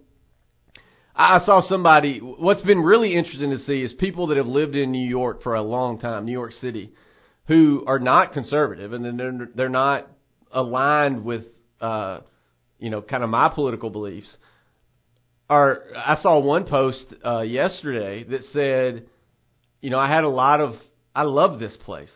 [1.14, 2.18] I saw somebody.
[2.18, 5.54] What's been really interesting to see is people that have lived in New York for
[5.54, 6.92] a long time, New York City,
[7.46, 10.08] who are not conservative and then they're they're not
[10.50, 11.44] aligned with
[11.80, 12.20] uh,
[12.78, 14.34] you know kind of my political beliefs.
[15.50, 19.06] Are I saw one post uh, yesterday that said,
[19.82, 20.74] you know, I had a lot of
[21.14, 22.10] I love this place.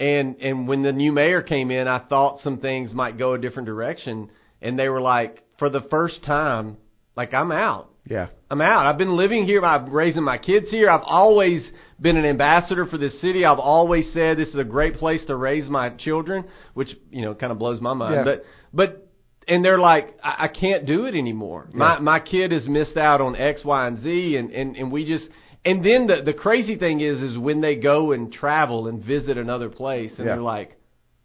[0.00, 3.38] And and when the new mayor came in, I thought some things might go a
[3.38, 4.30] different direction
[4.62, 6.76] and they were like for the first time
[7.16, 7.90] like I'm out.
[8.08, 8.28] Yeah.
[8.50, 8.86] I'm out.
[8.86, 9.62] I've been living here.
[9.62, 10.88] I'm raising my kids here.
[10.88, 11.68] I've always
[12.00, 13.44] been an ambassador for this city.
[13.44, 17.34] I've always said this is a great place to raise my children, which you know
[17.34, 18.14] kind of blows my mind.
[18.14, 18.24] Yeah.
[18.24, 19.08] But but
[19.46, 21.68] and they're like, I, I can't do it anymore.
[21.72, 25.04] My my kid has missed out on X, Y, and Z, and and and we
[25.04, 25.28] just.
[25.64, 29.36] And then the the crazy thing is, is when they go and travel and visit
[29.36, 30.34] another place, and Yeah.
[30.34, 30.76] they're like,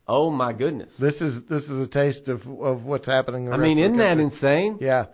[0.08, 3.46] "Oh my goodness!" This is this is a taste of of what's happening.
[3.46, 4.78] the I mean, isn't that insane?
[4.82, 5.06] Yeah.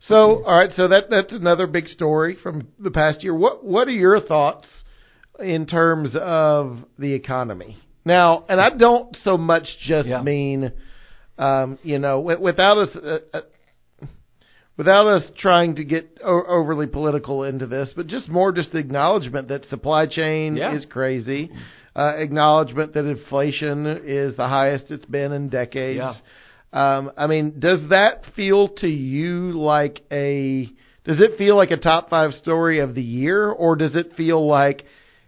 [0.00, 0.70] So, all right.
[0.76, 3.34] So that that's another big story from the past year.
[3.34, 4.66] What what are your thoughts
[5.38, 8.44] in terms of the economy now?
[8.48, 10.20] And I don't so much just Yeah.
[10.22, 10.72] mean,
[11.38, 13.44] um, you know, without us.
[14.76, 18.78] Without us trying to get o- overly political into this, but just more just the
[18.78, 20.72] acknowledgement that supply chain Yeah.
[20.74, 21.50] is crazy,
[21.94, 25.98] uh, acknowledgement that inflation is the highest it's been in decades.
[25.98, 26.14] Yeah.
[26.72, 30.68] Um, I mean, does that feel to you like a?
[31.04, 34.44] Does it feel like a top five story of the year, or does it feel
[34.44, 34.84] like,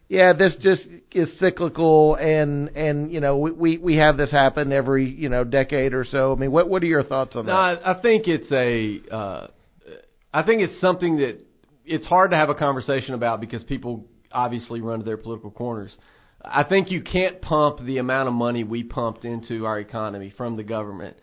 [0.08, 4.72] yeah, this just is cyclical, and and you know we we, we have this happen
[4.72, 6.32] every you know decade or so.
[6.32, 7.86] I mean, what what are your thoughts on No, that?
[7.86, 9.14] I, I think it's a.
[9.14, 9.46] Uh,
[10.32, 11.40] I think it's something that
[11.84, 15.96] it's hard to have a conversation about because people obviously run to their political corners.
[16.44, 20.56] I think you can't pump the amount of money we pumped into our economy from
[20.56, 21.16] the government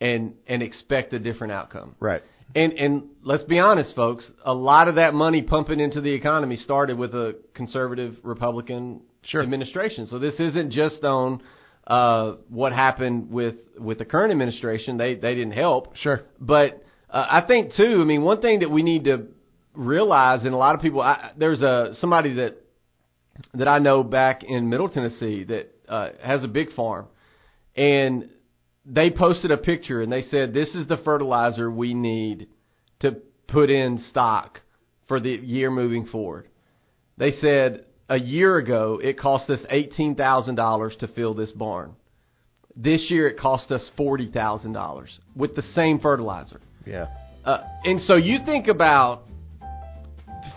[0.00, 1.94] and and expect a different outcome.
[1.98, 2.22] Right.
[2.54, 4.30] And and let's be honest, folks.
[4.44, 9.42] A lot of that money pumping into the economy started with a conservative Republican Sure.
[9.42, 10.06] administration.
[10.06, 11.42] So this isn't just on
[11.86, 14.96] uh, what happened with with the current administration.
[14.96, 15.96] They they didn't help.
[15.96, 16.22] Sure.
[16.40, 17.98] But uh, I think too.
[18.00, 19.26] I mean, one thing that we need to
[19.74, 22.56] realize, and a lot of people, I, there's a somebody that
[23.54, 27.06] that I know back in Middle Tennessee that uh, has a big farm,
[27.76, 28.30] and
[28.90, 32.48] they posted a picture and they said, "This is the fertilizer we need
[33.00, 34.60] to put in stock
[35.06, 36.48] for the year moving forward."
[37.16, 41.94] They said, a year ago it cost us eighteen thousand dollars to fill this barn.
[42.74, 46.60] This year it cost us forty thousand dollars with the same fertilizer.
[46.86, 47.06] Yeah.
[47.44, 49.22] Uh, and so you think about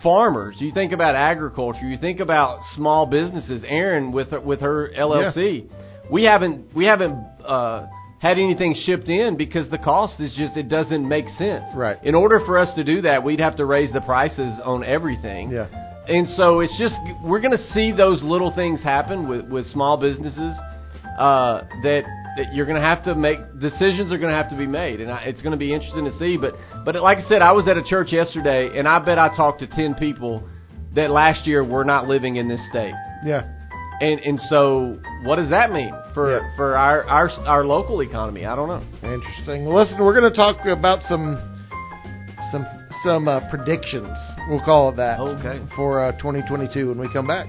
[0.04, 3.64] farmers, you think about agriculture, you think about small businesses.
[3.66, 5.70] Aaron with her, with her LLC,
[6.10, 7.16] we haven't we haven't
[7.46, 7.88] uh,
[8.22, 11.66] had anything shipped in because the cost is just it doesn't make sense.
[11.76, 11.98] Right.
[12.04, 15.50] In order for us to do that, we'd have to raise the prices on everything.
[15.50, 15.66] Yeah.
[16.08, 19.98] And so it's just we're going to see those little things happen with with small
[19.98, 20.54] businesses
[21.18, 22.04] uh, that
[22.38, 25.02] that you're going to have to make decisions are going to have to be made,
[25.02, 26.38] and I, it's going to be interesting to see.
[26.38, 26.54] But
[26.86, 29.62] but like I said, I was at a church yesterday, and I bet I talked
[29.62, 30.48] to ten people
[30.94, 32.94] that last year were not living in this state.
[33.26, 33.61] Yeah.
[34.02, 36.56] And and so what does that mean for Yeah.
[36.56, 38.46] for our our our local economy?
[38.46, 38.84] I don't know.
[39.08, 39.66] Interesting.
[39.66, 41.38] Well, listen, we're going to talk about some
[42.52, 42.66] some
[43.04, 44.10] some uh, predictions.
[44.50, 45.20] We'll call it that.
[45.20, 45.64] Okay.
[45.76, 47.48] For uh, 2022 when we come back.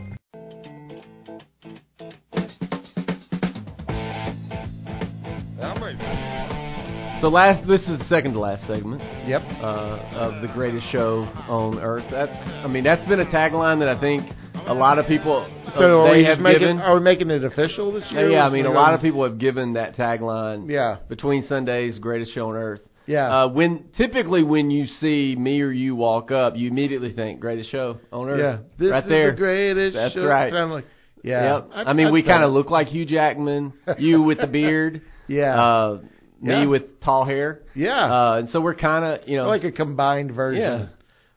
[7.20, 9.00] So last this is the second to last segment.
[9.28, 9.42] Yep.
[9.62, 12.04] uh, of the greatest show on earth.
[12.10, 14.24] That's, I mean, that's been a tagline that I think
[14.66, 16.78] a lot of people uh, So are they we have making given.
[16.80, 18.30] are we making it official this year?
[18.30, 20.70] yeah, I mean, a lot of people have given that tagline.
[20.70, 20.98] Yeah.
[21.08, 22.80] Between Sundays, greatest show on earth.
[23.06, 23.42] Yeah.
[23.44, 27.70] Uh, when typically when you see me or you walk up, you immediately think greatest
[27.70, 28.38] show on earth.
[28.40, 28.58] yeah.
[28.78, 29.30] This right is there.
[29.32, 29.94] the greatest.
[29.94, 30.24] That's show.
[30.26, 30.52] right.
[30.52, 30.84] Like-
[31.24, 31.54] yeah.
[31.58, 31.68] Yep.
[31.74, 33.72] I, mean, I'd we kind of look like Hugh Jackman.
[33.98, 35.02] You with the beard.
[35.28, 35.54] Yeah.
[35.60, 36.00] Uh,
[36.40, 36.66] me Yeah.
[36.66, 37.60] with tall hair.
[37.76, 38.04] yeah.
[38.12, 40.86] Uh, and so we're kind of, you know, like a combined version Yeah.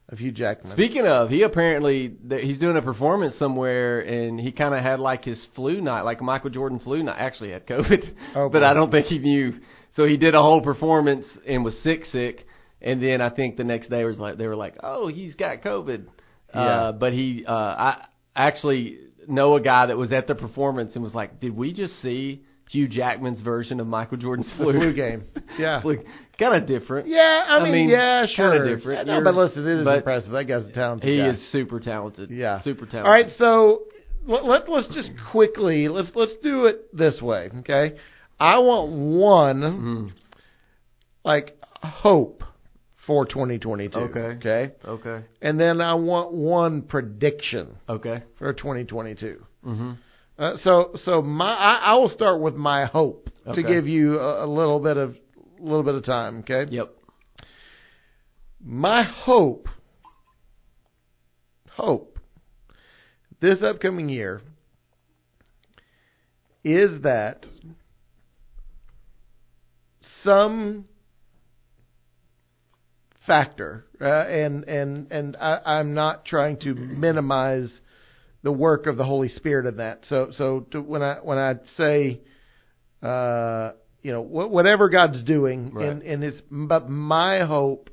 [0.10, 0.74] Of Hugh Jackman.
[0.74, 5.24] Speaking of, he apparently he's doing a performance somewhere, and he kind of had like
[5.24, 7.18] his flu night, like Michael Jordan flu night.
[7.18, 8.64] Actually, had COVID, Oh, but.
[8.64, 9.54] I don't think he knew.
[9.96, 12.46] So he did a whole performance and was sick, sick,
[12.82, 15.62] and then I think the next day was like they were like, oh, he's got
[15.62, 16.06] COVID.
[16.54, 16.60] Yeah.
[16.62, 21.04] Uh, but he, uh, I actually know a guy that was at the performance and
[21.04, 24.74] was like, did we just see Hugh Jackman's version of Michael Jordan's flu?
[24.74, 25.24] flu game.
[25.60, 25.82] Yeah.
[26.38, 27.08] kind of different.
[27.08, 28.76] Yeah, I, I mean, mean, yeah, sure.
[28.76, 29.08] different.
[29.08, 30.32] No, but listen, it is impressive.
[30.32, 31.30] That guy's a talented He guy.
[31.30, 32.30] is super talented.
[32.30, 32.62] Yeah.
[32.62, 33.06] super talented.
[33.06, 33.84] All right, so
[34.28, 37.96] let, let let's just quickly let's let's do it this way, okay?
[38.38, 40.12] I want one Mhm.
[41.24, 42.44] like hope
[43.08, 43.98] for 2022.
[43.98, 44.20] Okay.
[44.20, 44.72] Okay.
[44.84, 45.26] Okay.
[45.42, 48.24] And then I want one prediction Okay.
[48.40, 49.42] for 2022.
[49.64, 49.92] hmm
[50.38, 53.62] Uh, so so my I, I will start with my hope Okay.
[53.62, 55.16] to give you a, a little bit of
[55.60, 56.66] a little bit of time, okay?
[56.70, 56.92] Yep.
[58.68, 59.70] My hope,
[61.70, 62.18] hope,
[63.40, 64.42] this upcoming year
[66.64, 67.46] is that
[70.24, 70.86] some
[73.28, 77.82] factor, uh, and and and I, I'm not trying to minimize
[78.46, 80.02] the work of the Holy Spirit in that.
[80.08, 82.22] So so to, when I when I say,
[83.02, 83.72] uh,
[84.04, 86.02] you know, wh- whatever God's doing in Right.
[86.04, 87.90] in His, but my hope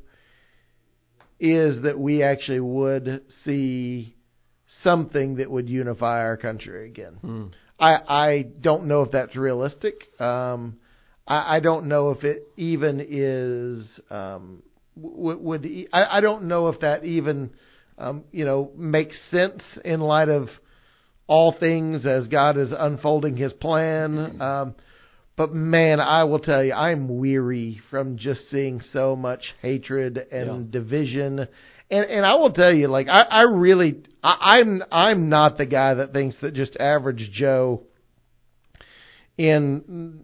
[1.40, 4.14] is that we actually would see
[4.84, 7.18] something that would unify our country again.
[7.24, 7.50] Mm.
[7.80, 9.94] I I don't know if that's realistic.
[10.20, 10.76] Um,
[11.26, 13.88] I, I don't know if it even is.
[14.10, 14.62] Um,
[14.96, 17.52] would, would I don't know if that even
[17.98, 20.48] um, you know makes sense in light of
[21.26, 24.40] all things as God is unfolding His plan.
[24.40, 24.74] Um,
[25.36, 30.70] but man, I will tell you, I'm weary from just seeing so much hatred and
[30.70, 31.46] division.
[31.90, 35.66] And and I will tell you, like I, I really, I, I'm I'm not the
[35.66, 37.82] guy that thinks that just average Joe
[39.38, 40.20] in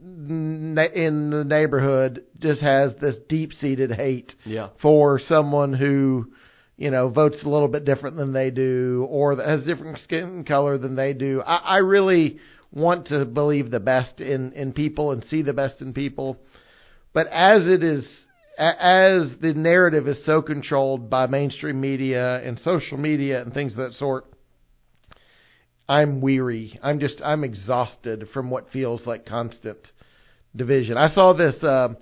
[0.94, 4.68] in the neighborhood just has this deep seated hate Yeah.
[4.82, 6.32] for someone who
[6.78, 10.44] you know votes a little bit different than they do or that has different skin
[10.44, 11.42] color than they do.
[11.42, 12.38] I, I really
[12.72, 16.38] want to believe the best in in people and see the best in people.
[17.12, 18.04] But as it is
[18.56, 23.78] as the narrative is so controlled by mainstream media and social media and things of
[23.78, 24.26] that sort
[25.88, 26.78] i'm weary.
[26.82, 29.78] I'm just i'm exhausted from what feels like constant
[30.54, 30.96] division.
[30.96, 31.96] I saw this um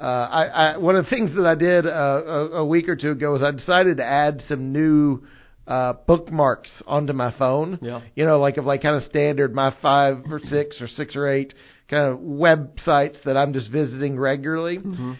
[0.00, 2.96] uh, I, I one of the things that I did uh, a, a week or
[2.96, 5.22] two ago was I decided to add some new
[5.66, 7.78] uh, bookmarks onto my phone.
[7.82, 8.00] Yeah.
[8.14, 11.28] You know, like of like kind of standard my five or six or six or
[11.28, 11.54] eight
[11.88, 14.78] kind of websites that I'm just visiting regularly.
[14.78, 15.12] Mm-hmm.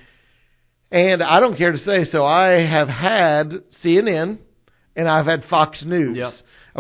[0.93, 2.25] And I don't care to say so.
[2.25, 3.53] I have had
[3.85, 4.39] CNN
[4.97, 6.33] and I've had Fox News Yep.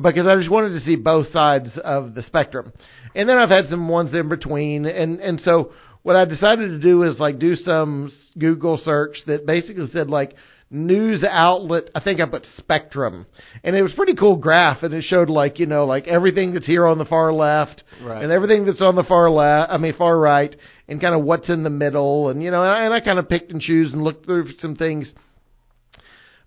[0.02, 2.72] because I just wanted to see both sides of the spectrum.
[3.14, 6.78] And then I've had some ones in between, and and so what I decided to
[6.78, 10.34] do is like do some Google search that basically said like
[10.70, 11.90] news outlet.
[11.94, 13.26] I think I put Spectrum,
[13.64, 16.66] and it was pretty cool graph, and it showed like you know like everything that's
[16.66, 18.22] here on the far left, Right.
[18.22, 19.72] and everything that's on the far left.
[19.72, 20.54] I mean far right,
[20.88, 23.18] and kind of what's in the middle, and you know, and I, and I kind
[23.18, 25.12] of picked and choose and looked through some things.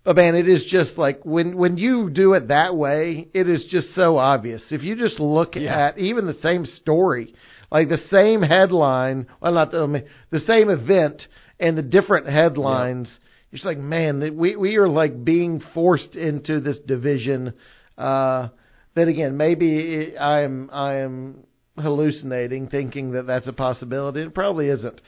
[0.04, 3.64] But man, it is just like when when you do it that way, it is
[3.70, 4.62] just so obvious.
[4.70, 5.78] If you just look Yeah.
[5.78, 7.34] at even the same story,
[7.70, 11.22] like the same headline, well, not the, I mean, the same event
[11.58, 13.08] and the different headlines,
[13.50, 17.54] you're just like, man, we we are like being forced into this division.
[17.96, 18.48] Uh,
[18.94, 21.44] that again, maybe I am I am
[21.76, 24.22] hallucinating, thinking that that's a possibility.
[24.22, 25.00] It probably isn't.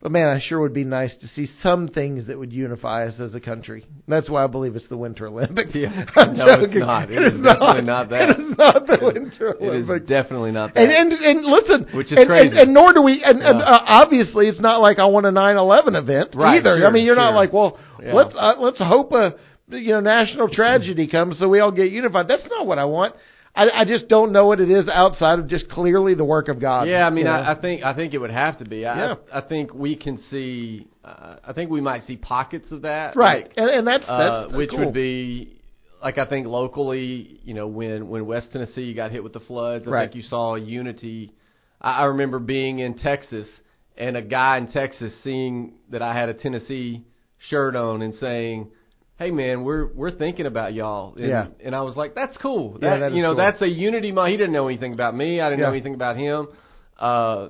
[0.00, 3.18] But man, I sure would be nice to see some things that would unify us
[3.18, 3.84] as a country.
[4.06, 5.70] That's why I believe it's the Winter Olympics.
[5.74, 6.04] Yeah.
[6.16, 7.10] No, it's not.
[7.10, 8.30] It It is is definitely not that.
[8.30, 9.90] It is not the Winter It Olympics.
[9.90, 10.82] It is definitely not that.
[10.84, 12.48] And, and and listen, Which is and, crazy.
[12.48, 13.22] And, and nor do we.
[13.24, 16.86] And, and uh, obviously, it's not like I want a 9/11 event Right, either.
[16.86, 18.14] I mean, you're not like, well, Yeah.
[18.14, 19.34] let's uh, let's hope a
[19.68, 22.28] you know national tragedy comes so we all get unified.
[22.28, 23.14] That's not what I want.
[23.54, 26.60] I, I just don't know what it is outside of just clearly the work of
[26.60, 26.86] God.
[26.88, 27.26] Yeah, I mean.
[27.26, 28.86] I, I think I think it would have to be.
[28.86, 29.14] I, Yeah.
[29.32, 30.86] I think we can see.
[31.04, 34.52] Uh, I think we might see pockets of that, right, like, and, and that's, that's,
[34.52, 34.80] uh, which cool.
[34.86, 35.58] would be
[36.02, 37.40] like I think locally.
[37.42, 40.02] You know, when when West Tennessee got hit with the floods, I Right.
[40.04, 41.32] think you saw unity.
[41.80, 43.48] I, I remember being in Texas
[43.96, 47.04] and a guy in Texas seeing that I had a Tennessee
[47.48, 48.70] shirt on and saying.
[49.18, 51.14] Hey man, we're we're thinking about y'all.
[51.16, 51.46] And, Yeah.
[51.64, 52.78] and I was like, that's cool.
[52.80, 53.36] Yeah, That, that is you know, cool.
[53.38, 54.12] that's a unity.
[54.12, 55.40] Mo- he didn't know anything about me.
[55.40, 56.48] I didn't know anything about him.
[56.98, 57.48] Uh,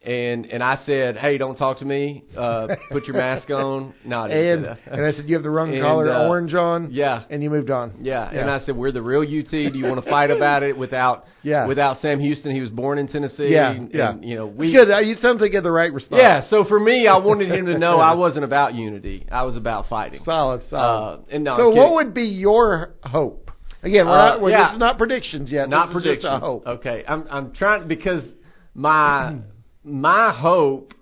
[0.00, 2.24] and and I said, hey, don't talk to me.
[2.36, 3.92] Uh, put your mask on.
[4.04, 6.90] No, didn't and and I said you have the wrong And, color uh, orange on.
[6.92, 7.24] yeah.
[7.28, 7.94] and you moved on.
[8.00, 9.50] Yeah, and I said we're the real UT.
[9.50, 11.66] Do you want to fight about it without Yeah.
[11.66, 12.52] without Sam Houston?
[12.54, 13.48] He was born in Tennessee.
[13.48, 14.14] Yeah, and, yeah.
[14.20, 14.88] you know we it's good.
[15.04, 15.16] You
[15.48, 16.20] you had the right response.
[16.22, 16.42] yeah.
[16.48, 19.26] So for me, I wanted him to know I wasn't about unity.
[19.30, 20.22] I was about fighting.
[20.24, 21.14] solid, solid.
[21.14, 23.50] Uh, and no, so what would be your hope?
[23.82, 24.40] Again, we're Uh, not.
[24.42, 24.66] We're, yeah.
[24.68, 25.68] This is not predictions yet.
[25.68, 26.30] Not this is prediction.
[26.30, 26.66] Just a hope.
[26.66, 28.22] Okay, I'm I'm trying because
[28.74, 29.38] my
[29.88, 30.92] my hope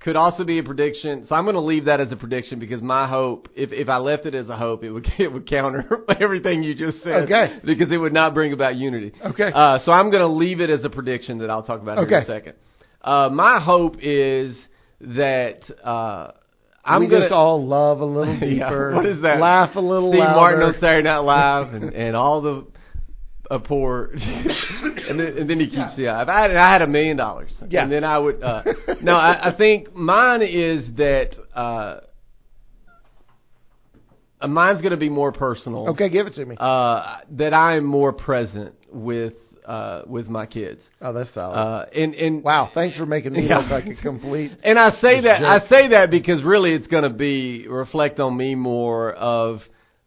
[0.00, 1.26] could also be a prediction.
[1.28, 3.98] So I'm going to leave that as a prediction because my hope, if if I
[3.98, 5.84] left it as a hope, it would it would counter
[6.20, 7.22] everything you just said.
[7.24, 7.58] Okay.
[7.64, 9.12] Because it would not bring about unity.
[9.24, 9.50] Okay.
[9.54, 12.18] Uh, so I'm going to leave it as a prediction that I'll talk about here
[12.18, 12.54] in a second.
[13.00, 14.56] Uh, my hope is
[15.00, 16.32] that uh,
[16.84, 18.94] I'm we going just all love a little Yeah, deeper.
[18.94, 19.38] what is that?
[19.40, 20.36] Laugh a little Steve louder.
[20.36, 22.66] Martin on Saturday Night Live and, and all the
[23.52, 26.22] uh, poor, and then and then he keeps yeah.
[26.22, 27.82] If I had, I had a million dollars, Yeah.
[27.82, 28.42] and then I would.
[28.42, 28.62] Uh,
[29.02, 32.00] no, I, I think mine is that uh,
[34.48, 35.88] mine's going to be more personal.
[35.90, 36.56] Okay, give it to me.
[36.58, 39.34] Uh, that I'm more present with
[39.66, 40.80] uh, with my kids.
[41.00, 41.54] oh, that's solid.
[41.54, 43.58] Uh, and and wow, thanks for making me Yeah.
[43.58, 44.52] look like a complete.
[44.64, 45.62] and I say that jerk.
[45.62, 49.60] I say that because really it's going to be reflect on me more of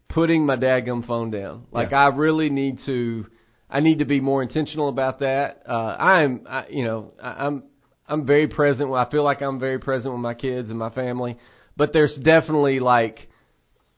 [0.08, 1.64] putting my dadgum phone down.
[1.72, 2.04] Like Yeah.
[2.04, 3.26] I really need to
[3.68, 5.62] I need to be more intentional about that.
[5.68, 7.64] Uh I'm I, you know, I, I'm
[8.08, 8.92] I'm very present.
[8.92, 11.38] I feel like I'm very present with my kids and my family,
[11.76, 13.28] but there's definitely like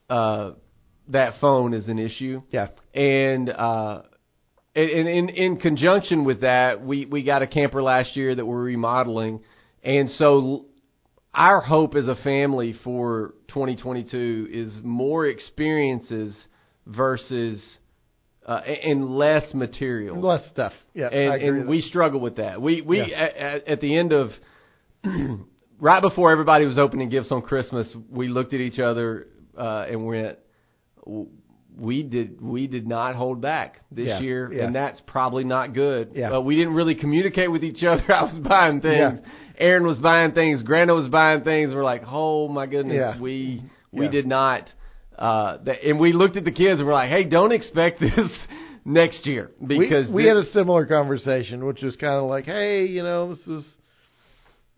[0.08, 0.52] uh
[1.08, 2.68] that phone is an issue Yeah.
[2.94, 4.02] and uh
[4.74, 8.44] and and in in conjunction with that we we got a camper last year that
[8.44, 9.40] we're remodeling
[9.82, 10.64] and so l-
[11.34, 16.36] our hope as a family for 2022 is more experiences
[16.86, 17.62] versus
[18.48, 20.72] uh, and less material Less stuff.
[20.94, 21.08] Yeah.
[21.08, 22.60] And, and we struggle with that.
[22.60, 23.18] We we Yeah.
[23.18, 24.30] at, at, the end of
[25.78, 30.06] right before everybody was opening gifts on Christmas, we looked at each other uh, and
[30.06, 30.38] went,
[31.76, 34.64] "We did we did not hold back this Yeah, year, yeah.
[34.64, 36.38] and that's probably not good." Yeah.
[36.38, 38.02] Uh, we didn't really communicate with each other.
[38.12, 39.20] I was buying things.
[39.22, 39.30] Yeah.
[39.58, 40.62] Aaron was buying things.
[40.62, 41.74] Granda was buying things.
[41.74, 44.70] We're like, "Oh my goodness, we we did not."
[45.18, 48.30] Uh, that, and we looked at the kids and we're like, "Hey, don't expect this."
[48.84, 52.46] Next year, because we, we thi- had a similar conversation, which was kind of like,
[52.46, 53.64] hey, you know, this is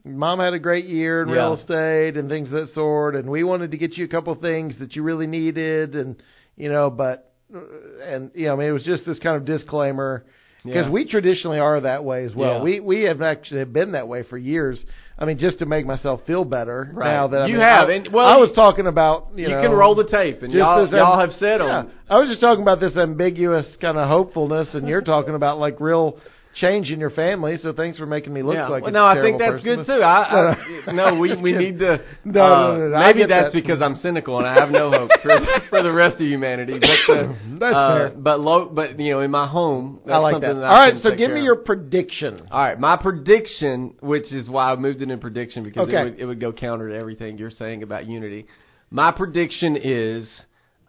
[0.05, 1.35] Mom had a great year in Yeah.
[1.35, 4.33] real estate and things of that sort, and we wanted to get you a couple
[4.33, 6.20] of things that you really needed, and
[6.57, 7.61] you know, but uh,
[8.05, 10.24] and you know, I mean, it was just this kind of disclaimer
[10.65, 10.91] because Yeah.
[10.91, 12.57] we traditionally are that way as well.
[12.59, 12.63] Yeah.
[12.63, 14.85] We we have actually been that way for years.
[15.19, 16.91] I mean, just to make myself feel better.
[16.95, 17.13] Right.
[17.13, 19.51] Now that I You mean, have, I, and- well, I was talking about you, you
[19.51, 21.67] know, can roll the tape, and just y'all, this y'all have said yeah.
[21.79, 21.91] on.
[22.09, 25.79] I was just talking about this ambiguous kind of hopefulness, and you're talking about like
[25.81, 26.19] real
[26.55, 27.57] change in your family.
[27.62, 28.68] So thanks for making me look Yeah.
[28.68, 29.76] like well, a no, I think that's person.
[29.76, 30.03] good too.
[30.03, 30.53] I,
[30.88, 32.03] I no, we we need to.
[32.24, 33.53] No, uh, no, no, no, Maybe that's that.
[33.53, 35.38] because I'm cynical and I have no hope for
[35.70, 36.78] for the rest of humanity.
[36.80, 38.12] But uh, That's uh, fair.
[38.16, 40.61] But low, but you know, in my home, that's I like something that.
[40.61, 40.70] that.
[40.70, 42.46] All right, so give me your prediction.
[42.51, 46.01] All right, my prediction, which is why I moved it in prediction because Okay.
[46.01, 48.46] it would it would go counter to everything you're saying about unity.
[48.90, 50.28] My prediction is,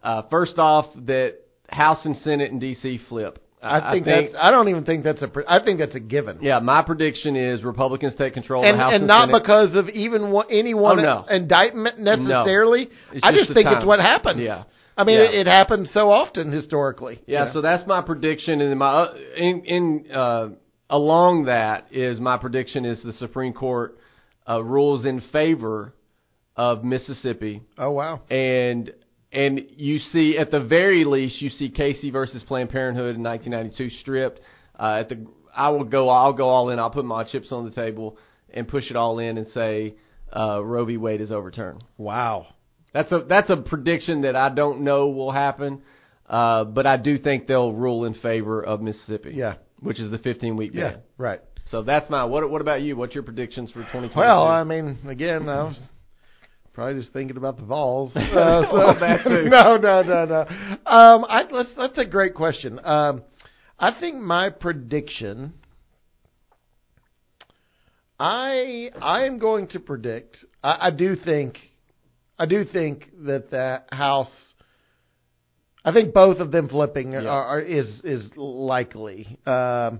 [0.02, 1.36] uh, first off, that
[1.68, 2.98] House and Senate and D.C.
[3.08, 3.38] flip.
[3.62, 4.34] I think, that's.
[4.40, 5.30] I don't even think that's a.
[5.46, 6.38] I think that's a given.
[6.40, 6.58] yeah.
[6.58, 9.42] My prediction is Republicans take control of and the House and and not Senate.
[9.42, 11.24] because of even one, any one Oh, no.
[11.30, 12.88] indictment necessarily.
[13.12, 13.78] It's I just just think time.
[13.78, 14.40] it's what happened.
[14.40, 14.64] Yeah.
[14.96, 15.22] I mean, Yeah.
[15.22, 17.22] it, it happens so often historically.
[17.26, 20.48] Yeah, so that's my prediction, and my uh, in in uh,
[20.90, 23.96] along that is my prediction is the Supreme Court
[24.48, 25.94] uh, rules in favor
[26.56, 28.20] of Mississippi, oh wow.
[28.28, 28.92] and
[29.32, 33.96] and you see at the very least you see Casey versus Planned Parenthood in 1992
[34.00, 34.40] stripped.
[34.78, 36.78] Uh, at the I will go I'll go all in.
[36.78, 38.18] I'll put my chips on the table
[38.52, 39.94] and push it all in and say
[40.34, 40.96] uh, Roe v.
[40.96, 41.82] Wade is overturned.
[41.96, 42.46] Wow.
[42.92, 45.82] That's a that's a prediction that I don't know will happen,
[46.28, 49.32] uh, but I do think they'll rule in favor of Mississippi.
[49.34, 49.54] Yeah.
[49.80, 50.96] which is the 15 week Yeah.
[51.16, 51.40] Right.
[51.70, 52.48] So that's my what.
[52.50, 52.96] What about you?
[52.96, 54.18] What's your predictions for 2022?
[54.18, 55.78] Well, I mean, again, I was
[56.72, 58.12] probably just thinking about the Vols.
[58.14, 59.48] Uh, so, Well, that too.
[59.48, 60.40] no, no, no, no.
[60.86, 62.80] Um, I, let's, that's a great question.
[62.82, 63.22] Um,
[63.78, 65.54] I think my prediction.
[68.18, 70.44] I I am going to predict.
[70.62, 71.58] I, I do think,
[72.38, 74.30] I do think that the House.
[75.84, 79.38] I think both of them flipping are, are is is likely.
[79.44, 79.98] Um,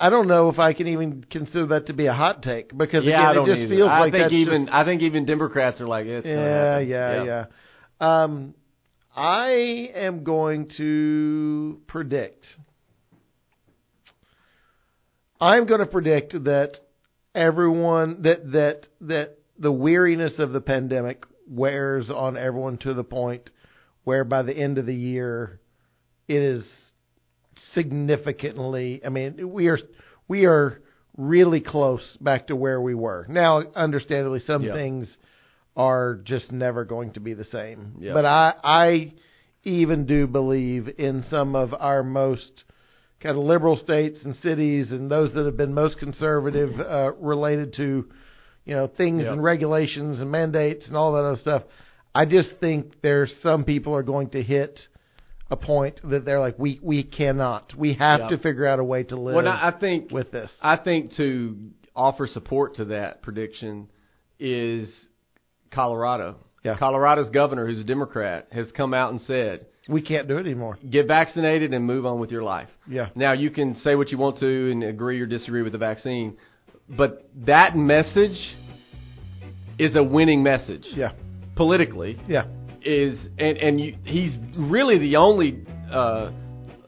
[0.00, 3.04] I don't know if I can even consider that to be a hot take because
[3.04, 3.74] yeah, again, it just either.
[3.74, 7.24] feels I like think even just- I think even Democrats are like it's gonna yeah,
[7.24, 7.44] yeah, yeah,
[8.24, 8.54] Um,
[9.16, 12.46] I am going to predict.
[15.40, 16.76] I'm going to predict that
[17.34, 23.50] everyone that that that the weariness of the pandemic wears on everyone to the point
[24.04, 25.60] where by the end of the year
[26.28, 26.64] it is
[27.74, 29.78] significantly I mean we are
[30.28, 30.80] we are
[31.16, 33.26] really close back to where we were.
[33.28, 34.74] Now understandably some Yeah.
[34.74, 35.16] things
[35.76, 37.96] are just never going to be the same.
[38.00, 38.12] Yeah.
[38.12, 39.12] But I I
[39.64, 42.64] even do believe in some of our most
[43.20, 47.74] kind of liberal states and cities and those that have been most conservative uh, related
[47.74, 48.08] to
[48.64, 51.62] you know things and regulations and mandates and all that other stuff.
[52.14, 54.78] I just think there's some people are going to hit
[55.50, 57.72] a point that they're like we we cannot.
[57.76, 58.28] We have Yeah.
[58.28, 60.50] to figure out a way to live Well, I I think with this.
[60.62, 61.56] I think to
[61.96, 63.88] offer support to that prediction
[64.38, 64.88] is
[65.70, 66.36] Colorado.
[66.64, 66.76] Yeah.
[66.76, 70.76] Colorado's governor, who's a Democrat, has come out and said, We can't do it anymore.
[70.90, 73.08] "Get vaccinated and move on with your life." Yeah.
[73.14, 76.36] Now you can say what you want to and agree or disagree with the vaccine,
[76.90, 78.54] but that message
[79.78, 81.12] is a winning message Yeah.
[81.54, 82.18] politically.
[82.28, 82.44] Yeah.
[82.88, 85.60] Is and and you, he's really the only
[85.92, 86.30] uh,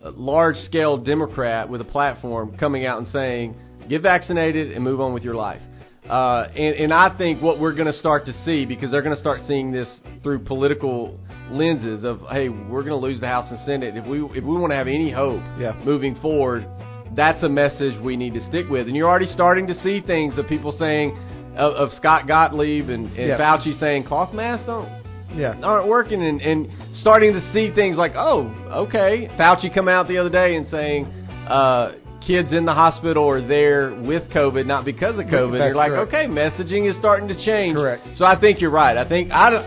[0.03, 3.55] large scale Democrat with a platform coming out and saying,
[3.87, 5.61] "Get vaccinated and move on with your life."
[6.09, 9.15] Uh, and, and I think what we're going to start to see, because they're going
[9.15, 9.87] to start seeing this
[10.23, 11.21] through political
[11.51, 13.95] lenses of, hey, we're going to lose the House and Senate.
[13.97, 15.79] If we if we want to have any hope Yeah.
[15.85, 16.67] moving forward,
[17.15, 18.87] that's a message we need to stick with.
[18.89, 21.17] And you're already starting to see things of people saying,
[21.57, 23.39] of, of Scott Gottlieb and, and Yeah.
[23.39, 25.00] Fauci saying cloth masks don't
[25.35, 25.55] Yeah.
[25.63, 26.69] aren't working and, and
[27.01, 28.49] starting to see things like, oh,
[28.89, 29.29] okay.
[29.39, 31.93] Fauci come out the other day and saying uh,
[32.27, 35.59] kids in the hospital are there with COVID, not because of COVID.
[35.59, 36.09] That's You're like, correct.
[36.15, 37.77] okay, messaging is starting to change.
[37.77, 38.07] Correct.
[38.17, 38.97] So I think you're right.
[38.97, 39.65] I think I, don't-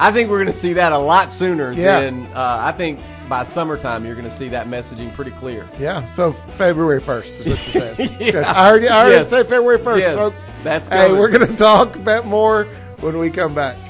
[0.00, 2.00] I think we're going to see that a lot sooner Yeah.
[2.00, 2.38] than uh,
[2.72, 5.68] I think by summertime you're going to see that messaging pretty clear.
[5.78, 8.16] Yeah, so February first is what you're saying.
[8.20, 8.40] Yeah.
[8.40, 9.30] I already, I already Yes.
[9.30, 10.14] said February first, Yes.
[10.16, 10.36] folks.
[10.64, 12.64] That's Hey, we're going to talk about more
[13.00, 13.87] when we come back.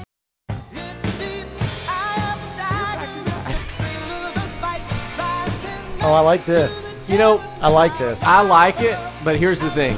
[6.01, 6.71] Oh, I like this.
[7.09, 8.17] You know, I like this.
[8.21, 9.97] I like it, but here's the thing.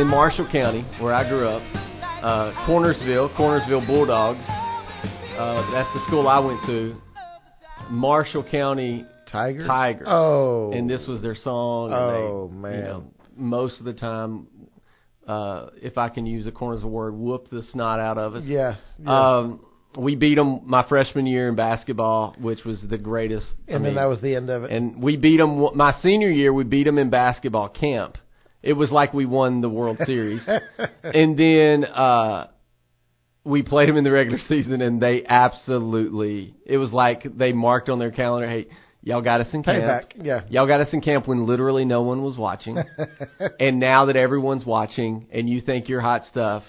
[0.00, 1.62] In Marshall County, where I grew up,
[2.22, 4.40] uh, Cornersville, Cornersville Bulldogs,
[5.38, 6.96] uh, that's the school I went to.
[7.90, 9.66] Marshall County Tiger.
[9.66, 10.06] Tigers.
[10.08, 11.92] Oh, And this was their song.
[11.92, 12.74] and Oh, they, man.
[12.78, 13.04] You know,
[13.36, 14.46] most of the time,
[15.26, 18.44] uh, if I can use a Cornersville word, whoop the snot out of us.
[18.44, 18.78] yes.
[18.98, 19.08] yes.
[19.08, 19.60] Um,
[19.96, 23.46] we beat them my freshman year in basketball, which was the greatest.
[23.68, 24.70] I and then that was the end of it.
[24.70, 26.52] and we beat them my senior year.
[26.52, 28.18] We beat them in basketball camp.
[28.62, 30.42] It was like we won the World Series.
[31.02, 32.48] and then uh
[33.44, 36.54] we played them in the regular season, and they absolutely.
[36.64, 38.68] It was like they marked on their calendar, "Hey,
[39.04, 39.84] y'all got us in camp.
[39.84, 40.24] Payback.
[40.24, 40.40] Yeah.
[40.48, 42.82] Y'all got us in camp when literally no one was watching.
[43.60, 46.64] and now that everyone's watching, and you think you're hot stuff,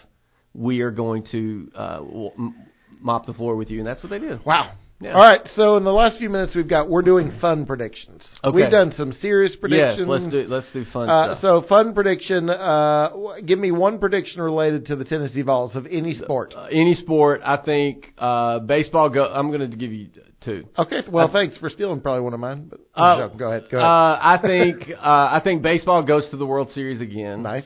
[0.53, 1.99] we are going to uh,
[3.01, 4.43] mop the floor with you." And that's what they did.
[4.45, 4.71] Wow.
[5.01, 5.11] Yeah.
[5.13, 8.23] All right, so in the last few minutes we've got we're doing fun predictions.
[8.45, 8.55] Okay.
[8.55, 9.99] We've done some serious predictions.
[9.99, 12.49] Yes, let's do let's do fun Uh, so fun prediction.
[12.49, 13.09] Uh,
[13.45, 16.53] give me one prediction related to the Tennessee Vols of any sport.
[16.55, 19.09] Uh, any sport, I think uh, baseball.
[19.09, 19.25] Go.
[19.25, 20.07] I'm going to give you
[20.45, 20.63] two.
[20.77, 21.01] Okay.
[21.11, 22.69] Well, I- thanks for stealing probably one of mine.
[22.71, 23.65] But Uh, no, go ahead.
[23.69, 23.85] Go ahead.
[23.85, 27.43] Uh, I think uh, I think baseball goes to the World Series again.
[27.43, 27.65] nice.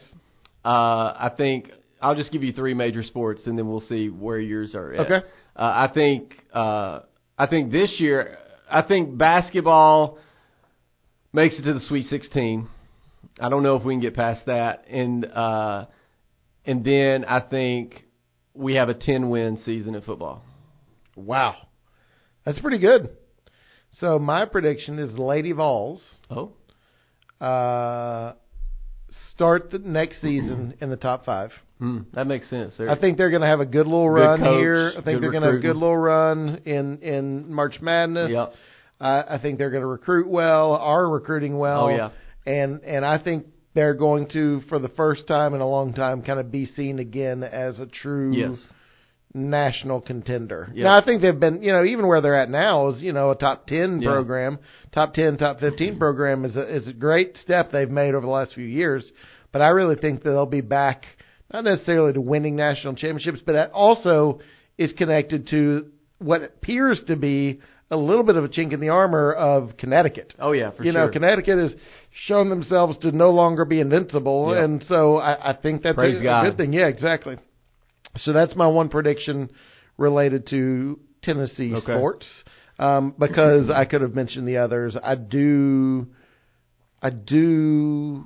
[0.66, 1.70] Uh, I think
[2.02, 4.94] I'll just give you three major sports, and then we'll see where yours are.
[4.94, 5.00] At.
[5.12, 5.28] Okay.
[5.56, 7.00] Uh, I think uh,
[7.38, 8.38] I think this year
[8.70, 10.18] I think basketball
[11.34, 12.68] makes it to the Sweet 16.
[13.40, 15.86] I don't know if we can get past that, and uh,
[16.66, 18.06] and then I think
[18.54, 20.44] we have a 10 win season in football.
[21.16, 21.56] Wow,
[22.46, 23.10] that's pretty good.
[24.00, 26.54] So my prediction is the Lady Vols Oh,
[27.44, 28.34] uh,
[29.34, 31.52] start the next season in the top five.
[31.80, 32.76] Hmm, that makes sense.
[32.78, 34.92] They're- I think they're going to have a good little Good run coach, here.
[34.98, 38.30] I think they're going to have a good little run in in March Madness.
[38.32, 38.54] Yep.
[39.02, 41.86] I, I think they're going to recruit well, are recruiting well.
[41.86, 42.10] Oh, yeah.
[42.46, 46.22] and and I think they're going to, for the first time in a long time,
[46.24, 48.58] kind of be seen again as a true Yes.
[49.34, 50.70] national contender.
[50.74, 50.84] Yep.
[50.84, 53.30] Now I think they've been, you know, even where they're at now is, you know,
[53.32, 54.10] a top ten Yeah.
[54.10, 54.60] program,
[54.92, 58.32] top ten, top fifteen program is a is a great step they've made over the
[58.32, 59.10] last few years.
[59.52, 61.04] But I really think that they'll be back,
[61.54, 64.40] not necessarily to winning national championships, but that also
[64.78, 67.60] is connected to what appears to be
[67.92, 70.36] a little bit of a chink in the armor of Connecticut.
[70.38, 71.02] Oh yeah, for you sure.
[71.02, 71.76] You know, Connecticut has
[72.28, 74.64] shown themselves to no longer be invincible, Yeah.
[74.64, 76.74] and so I, I think that's a, a good thing.
[76.74, 77.38] Yeah, exactly.
[78.18, 79.50] So that's my one prediction
[79.98, 81.94] related to Tennessee Okay.
[81.94, 82.26] sports.
[82.78, 84.96] Um, because I could have mentioned the others.
[85.04, 86.08] I do,
[87.02, 88.26] I do,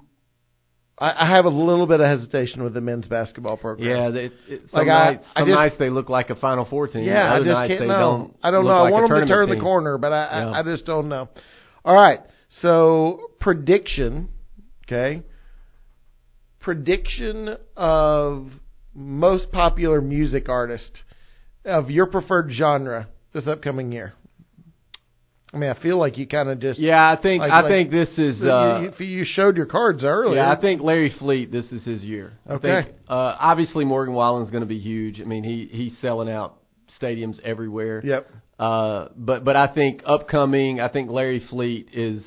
[1.00, 3.90] I, I have a little bit of hesitation with the men's basketball program.
[3.90, 6.66] Yeah, they, it, some Like, nights, I some just- nights they look like a Final
[6.66, 7.04] Four team.
[7.04, 8.00] Yeah, I Other just nights can't they know.
[8.00, 8.72] Don't I don't know.
[8.72, 10.50] I like a want them to turn the corner, but I, Yeah.
[10.52, 11.30] I I just don't know.
[11.84, 12.20] All right,
[12.62, 14.30] so prediction,
[14.88, 15.24] okay?
[16.62, 18.48] Prediction of
[18.94, 21.04] most popular music artist
[21.66, 24.14] of your preferred genre this upcoming year.
[25.54, 27.70] I mean, I feel like you kind of just Yeah, I think Like- I like-
[27.72, 28.40] think this is.
[28.40, 30.38] you- Uh, you, you showed your cards earlier.
[30.42, 31.52] yeah, I think Larry Fleet.
[31.52, 32.34] This is his year.
[32.48, 32.82] I Okay.
[32.84, 35.22] think, uh, obviously, Morgan Wallen's going to be huge.
[35.22, 36.56] I mean, he he's selling out
[37.00, 38.02] stadiums everywhere.
[38.04, 38.30] Yep.
[38.60, 42.24] Uh, but but I think upcoming, I think Larry Fleet is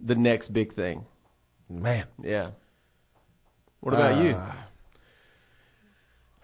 [0.00, 1.04] the next big thing.
[1.70, 2.06] Man.
[2.22, 2.50] Yeah.
[3.80, 4.34] What about you?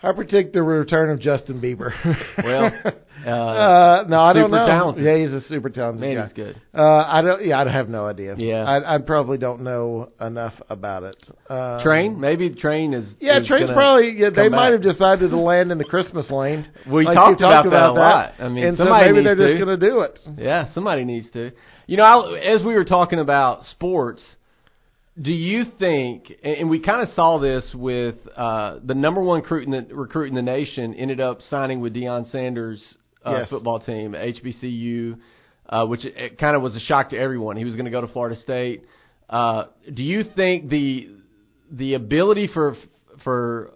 [0.03, 1.93] I predict the return of Justin Bieber.
[2.43, 2.73] Well,
[3.27, 4.67] uh, uh, no, I don't know.
[4.67, 5.05] talented.
[5.05, 6.25] Yeah, he's a super talented Man, guy.
[6.25, 6.61] he's good.
[6.75, 7.45] Uh, I don't.
[7.45, 8.35] Yeah, I have no idea.
[8.39, 8.65] Yeah.
[8.65, 11.17] I, I probably don't know enough about it.
[11.51, 12.19] Uh, Train?
[12.19, 13.11] Maybe the train is.
[13.21, 14.13] Yeah, is train's probably.
[14.17, 16.67] Yeah, they might have decided to land in the Christmas lane.
[16.91, 18.33] We Like talked you about that a lot.
[18.39, 20.19] I mean, and so maybe they're needs just going to do it.
[20.39, 21.53] Yeah, somebody needs to.
[21.87, 24.23] You know, I, as we were talking about sports,
[25.21, 26.33] do you think?
[26.43, 30.29] And we kind of saw this with uh, the number one recruit in the, recruit
[30.29, 33.51] in the nation ended up signing with Deion Sanders' uh, Yes.
[33.51, 35.19] football team, HBCU,
[35.69, 37.57] uh, which it, it kind of was a shock to everyone.
[37.57, 38.85] He was going to go to Florida State.
[39.29, 41.11] Uh, do you think the
[41.71, 42.77] the ability for
[43.23, 43.73] for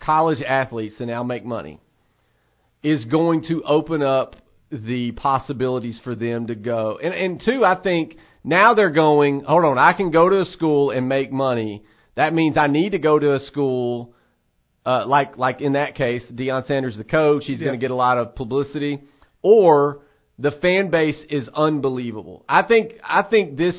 [0.00, 1.80] college athletes to now make money
[2.82, 4.36] is going to open up
[4.70, 6.98] the possibilities for them to go.
[7.02, 10.44] And and two, I think now they're going, hold on, I can go to a
[10.46, 11.82] school and make money.
[12.14, 14.12] That means I need to go to a school
[14.86, 17.68] uh, like like in that case, Deion Sanders the coach, he's Yeah.
[17.68, 19.00] going to get a lot of publicity
[19.40, 20.00] or
[20.38, 22.44] the fan base is unbelievable.
[22.48, 23.74] I think I think this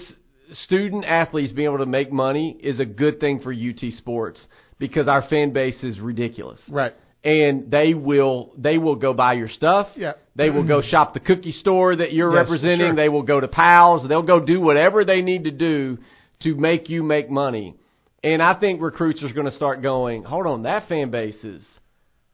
[0.64, 4.44] student athletes being able to make money is a good thing for UT sports
[4.80, 6.94] because our fan base is ridiculous Right.
[7.26, 9.88] And they will they will go buy your stuff.
[9.96, 10.14] Yeah.
[10.36, 12.80] They will go shop the cookie store that you're Yes, representing.
[12.80, 12.96] sure.
[12.96, 14.08] They will go to Pals.
[14.08, 15.98] They'll go do whatever they need to do
[16.44, 17.76] to make you make money.
[18.24, 21.64] And I think recruits are going to start going, hold on, that fan base is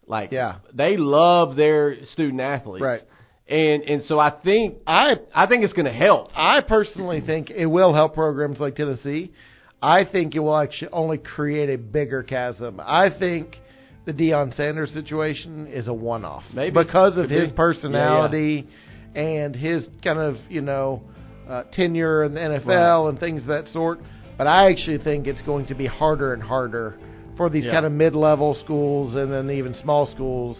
[0.08, 0.56] like Yeah.
[0.74, 2.82] they love their student athletes.
[2.84, 3.02] Right.
[3.48, 6.30] And and so I think I I think it's going to help.
[6.36, 9.32] I personally think it will help programs like Tennessee.
[9.82, 12.80] I think it will actually only create a bigger chasm.
[12.84, 13.58] I think
[14.06, 16.72] the Deion Sanders situation is a one-off, Maybe.
[16.74, 17.56] because of Could his be.
[17.56, 18.68] personality
[19.16, 21.02] and his kind of you know
[21.48, 24.00] uh, tenure in the NFL and things of that sort.
[24.38, 26.98] But I actually think it's going to be harder and harder
[27.38, 27.74] for these Yeah.
[27.74, 30.58] kind of mid-level schools and then even small schools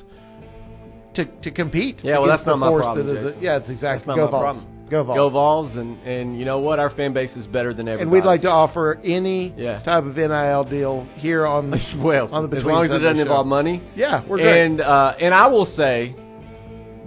[1.16, 2.00] to to compete.
[2.04, 3.42] Yeah, well, that's not my problem, that Jason.
[3.44, 4.68] yeah, it's exactly That's not my problem.
[4.92, 5.16] Go Vols.
[5.18, 6.78] Go Vols and and you know what?
[6.78, 8.02] Our fan base is better than ever.
[8.02, 9.80] And we'd like to offer any Yeah.
[9.82, 13.16] type of NIL deal here on the well, on the as long as it doesn't
[13.16, 13.22] show.
[13.22, 13.82] involve money.
[13.96, 14.66] Yeah, we're great.
[14.66, 16.14] And uh, and I will say,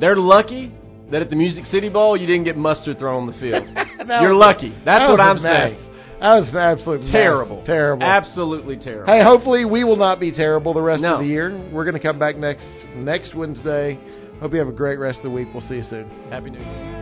[0.00, 0.72] they're lucky
[1.12, 3.64] that at the Music City Bowl you didn't get mustard thrown on the field.
[4.22, 4.70] You're lucky.
[4.84, 5.78] That's that what I'm saying.
[6.20, 7.12] That was an absolute mess.
[7.12, 7.62] Terrible.
[7.66, 8.02] Terrible.
[8.02, 9.12] Absolutely terrible.
[9.12, 11.14] Hey, hopefully we will not be terrible the rest No.
[11.16, 11.50] of the year.
[11.70, 12.64] We're going to come back next
[12.96, 13.98] next Wednesday.
[14.40, 15.48] Hope you have a great rest of the week.
[15.52, 16.08] We'll see you soon.
[16.30, 16.93] Happy New Year.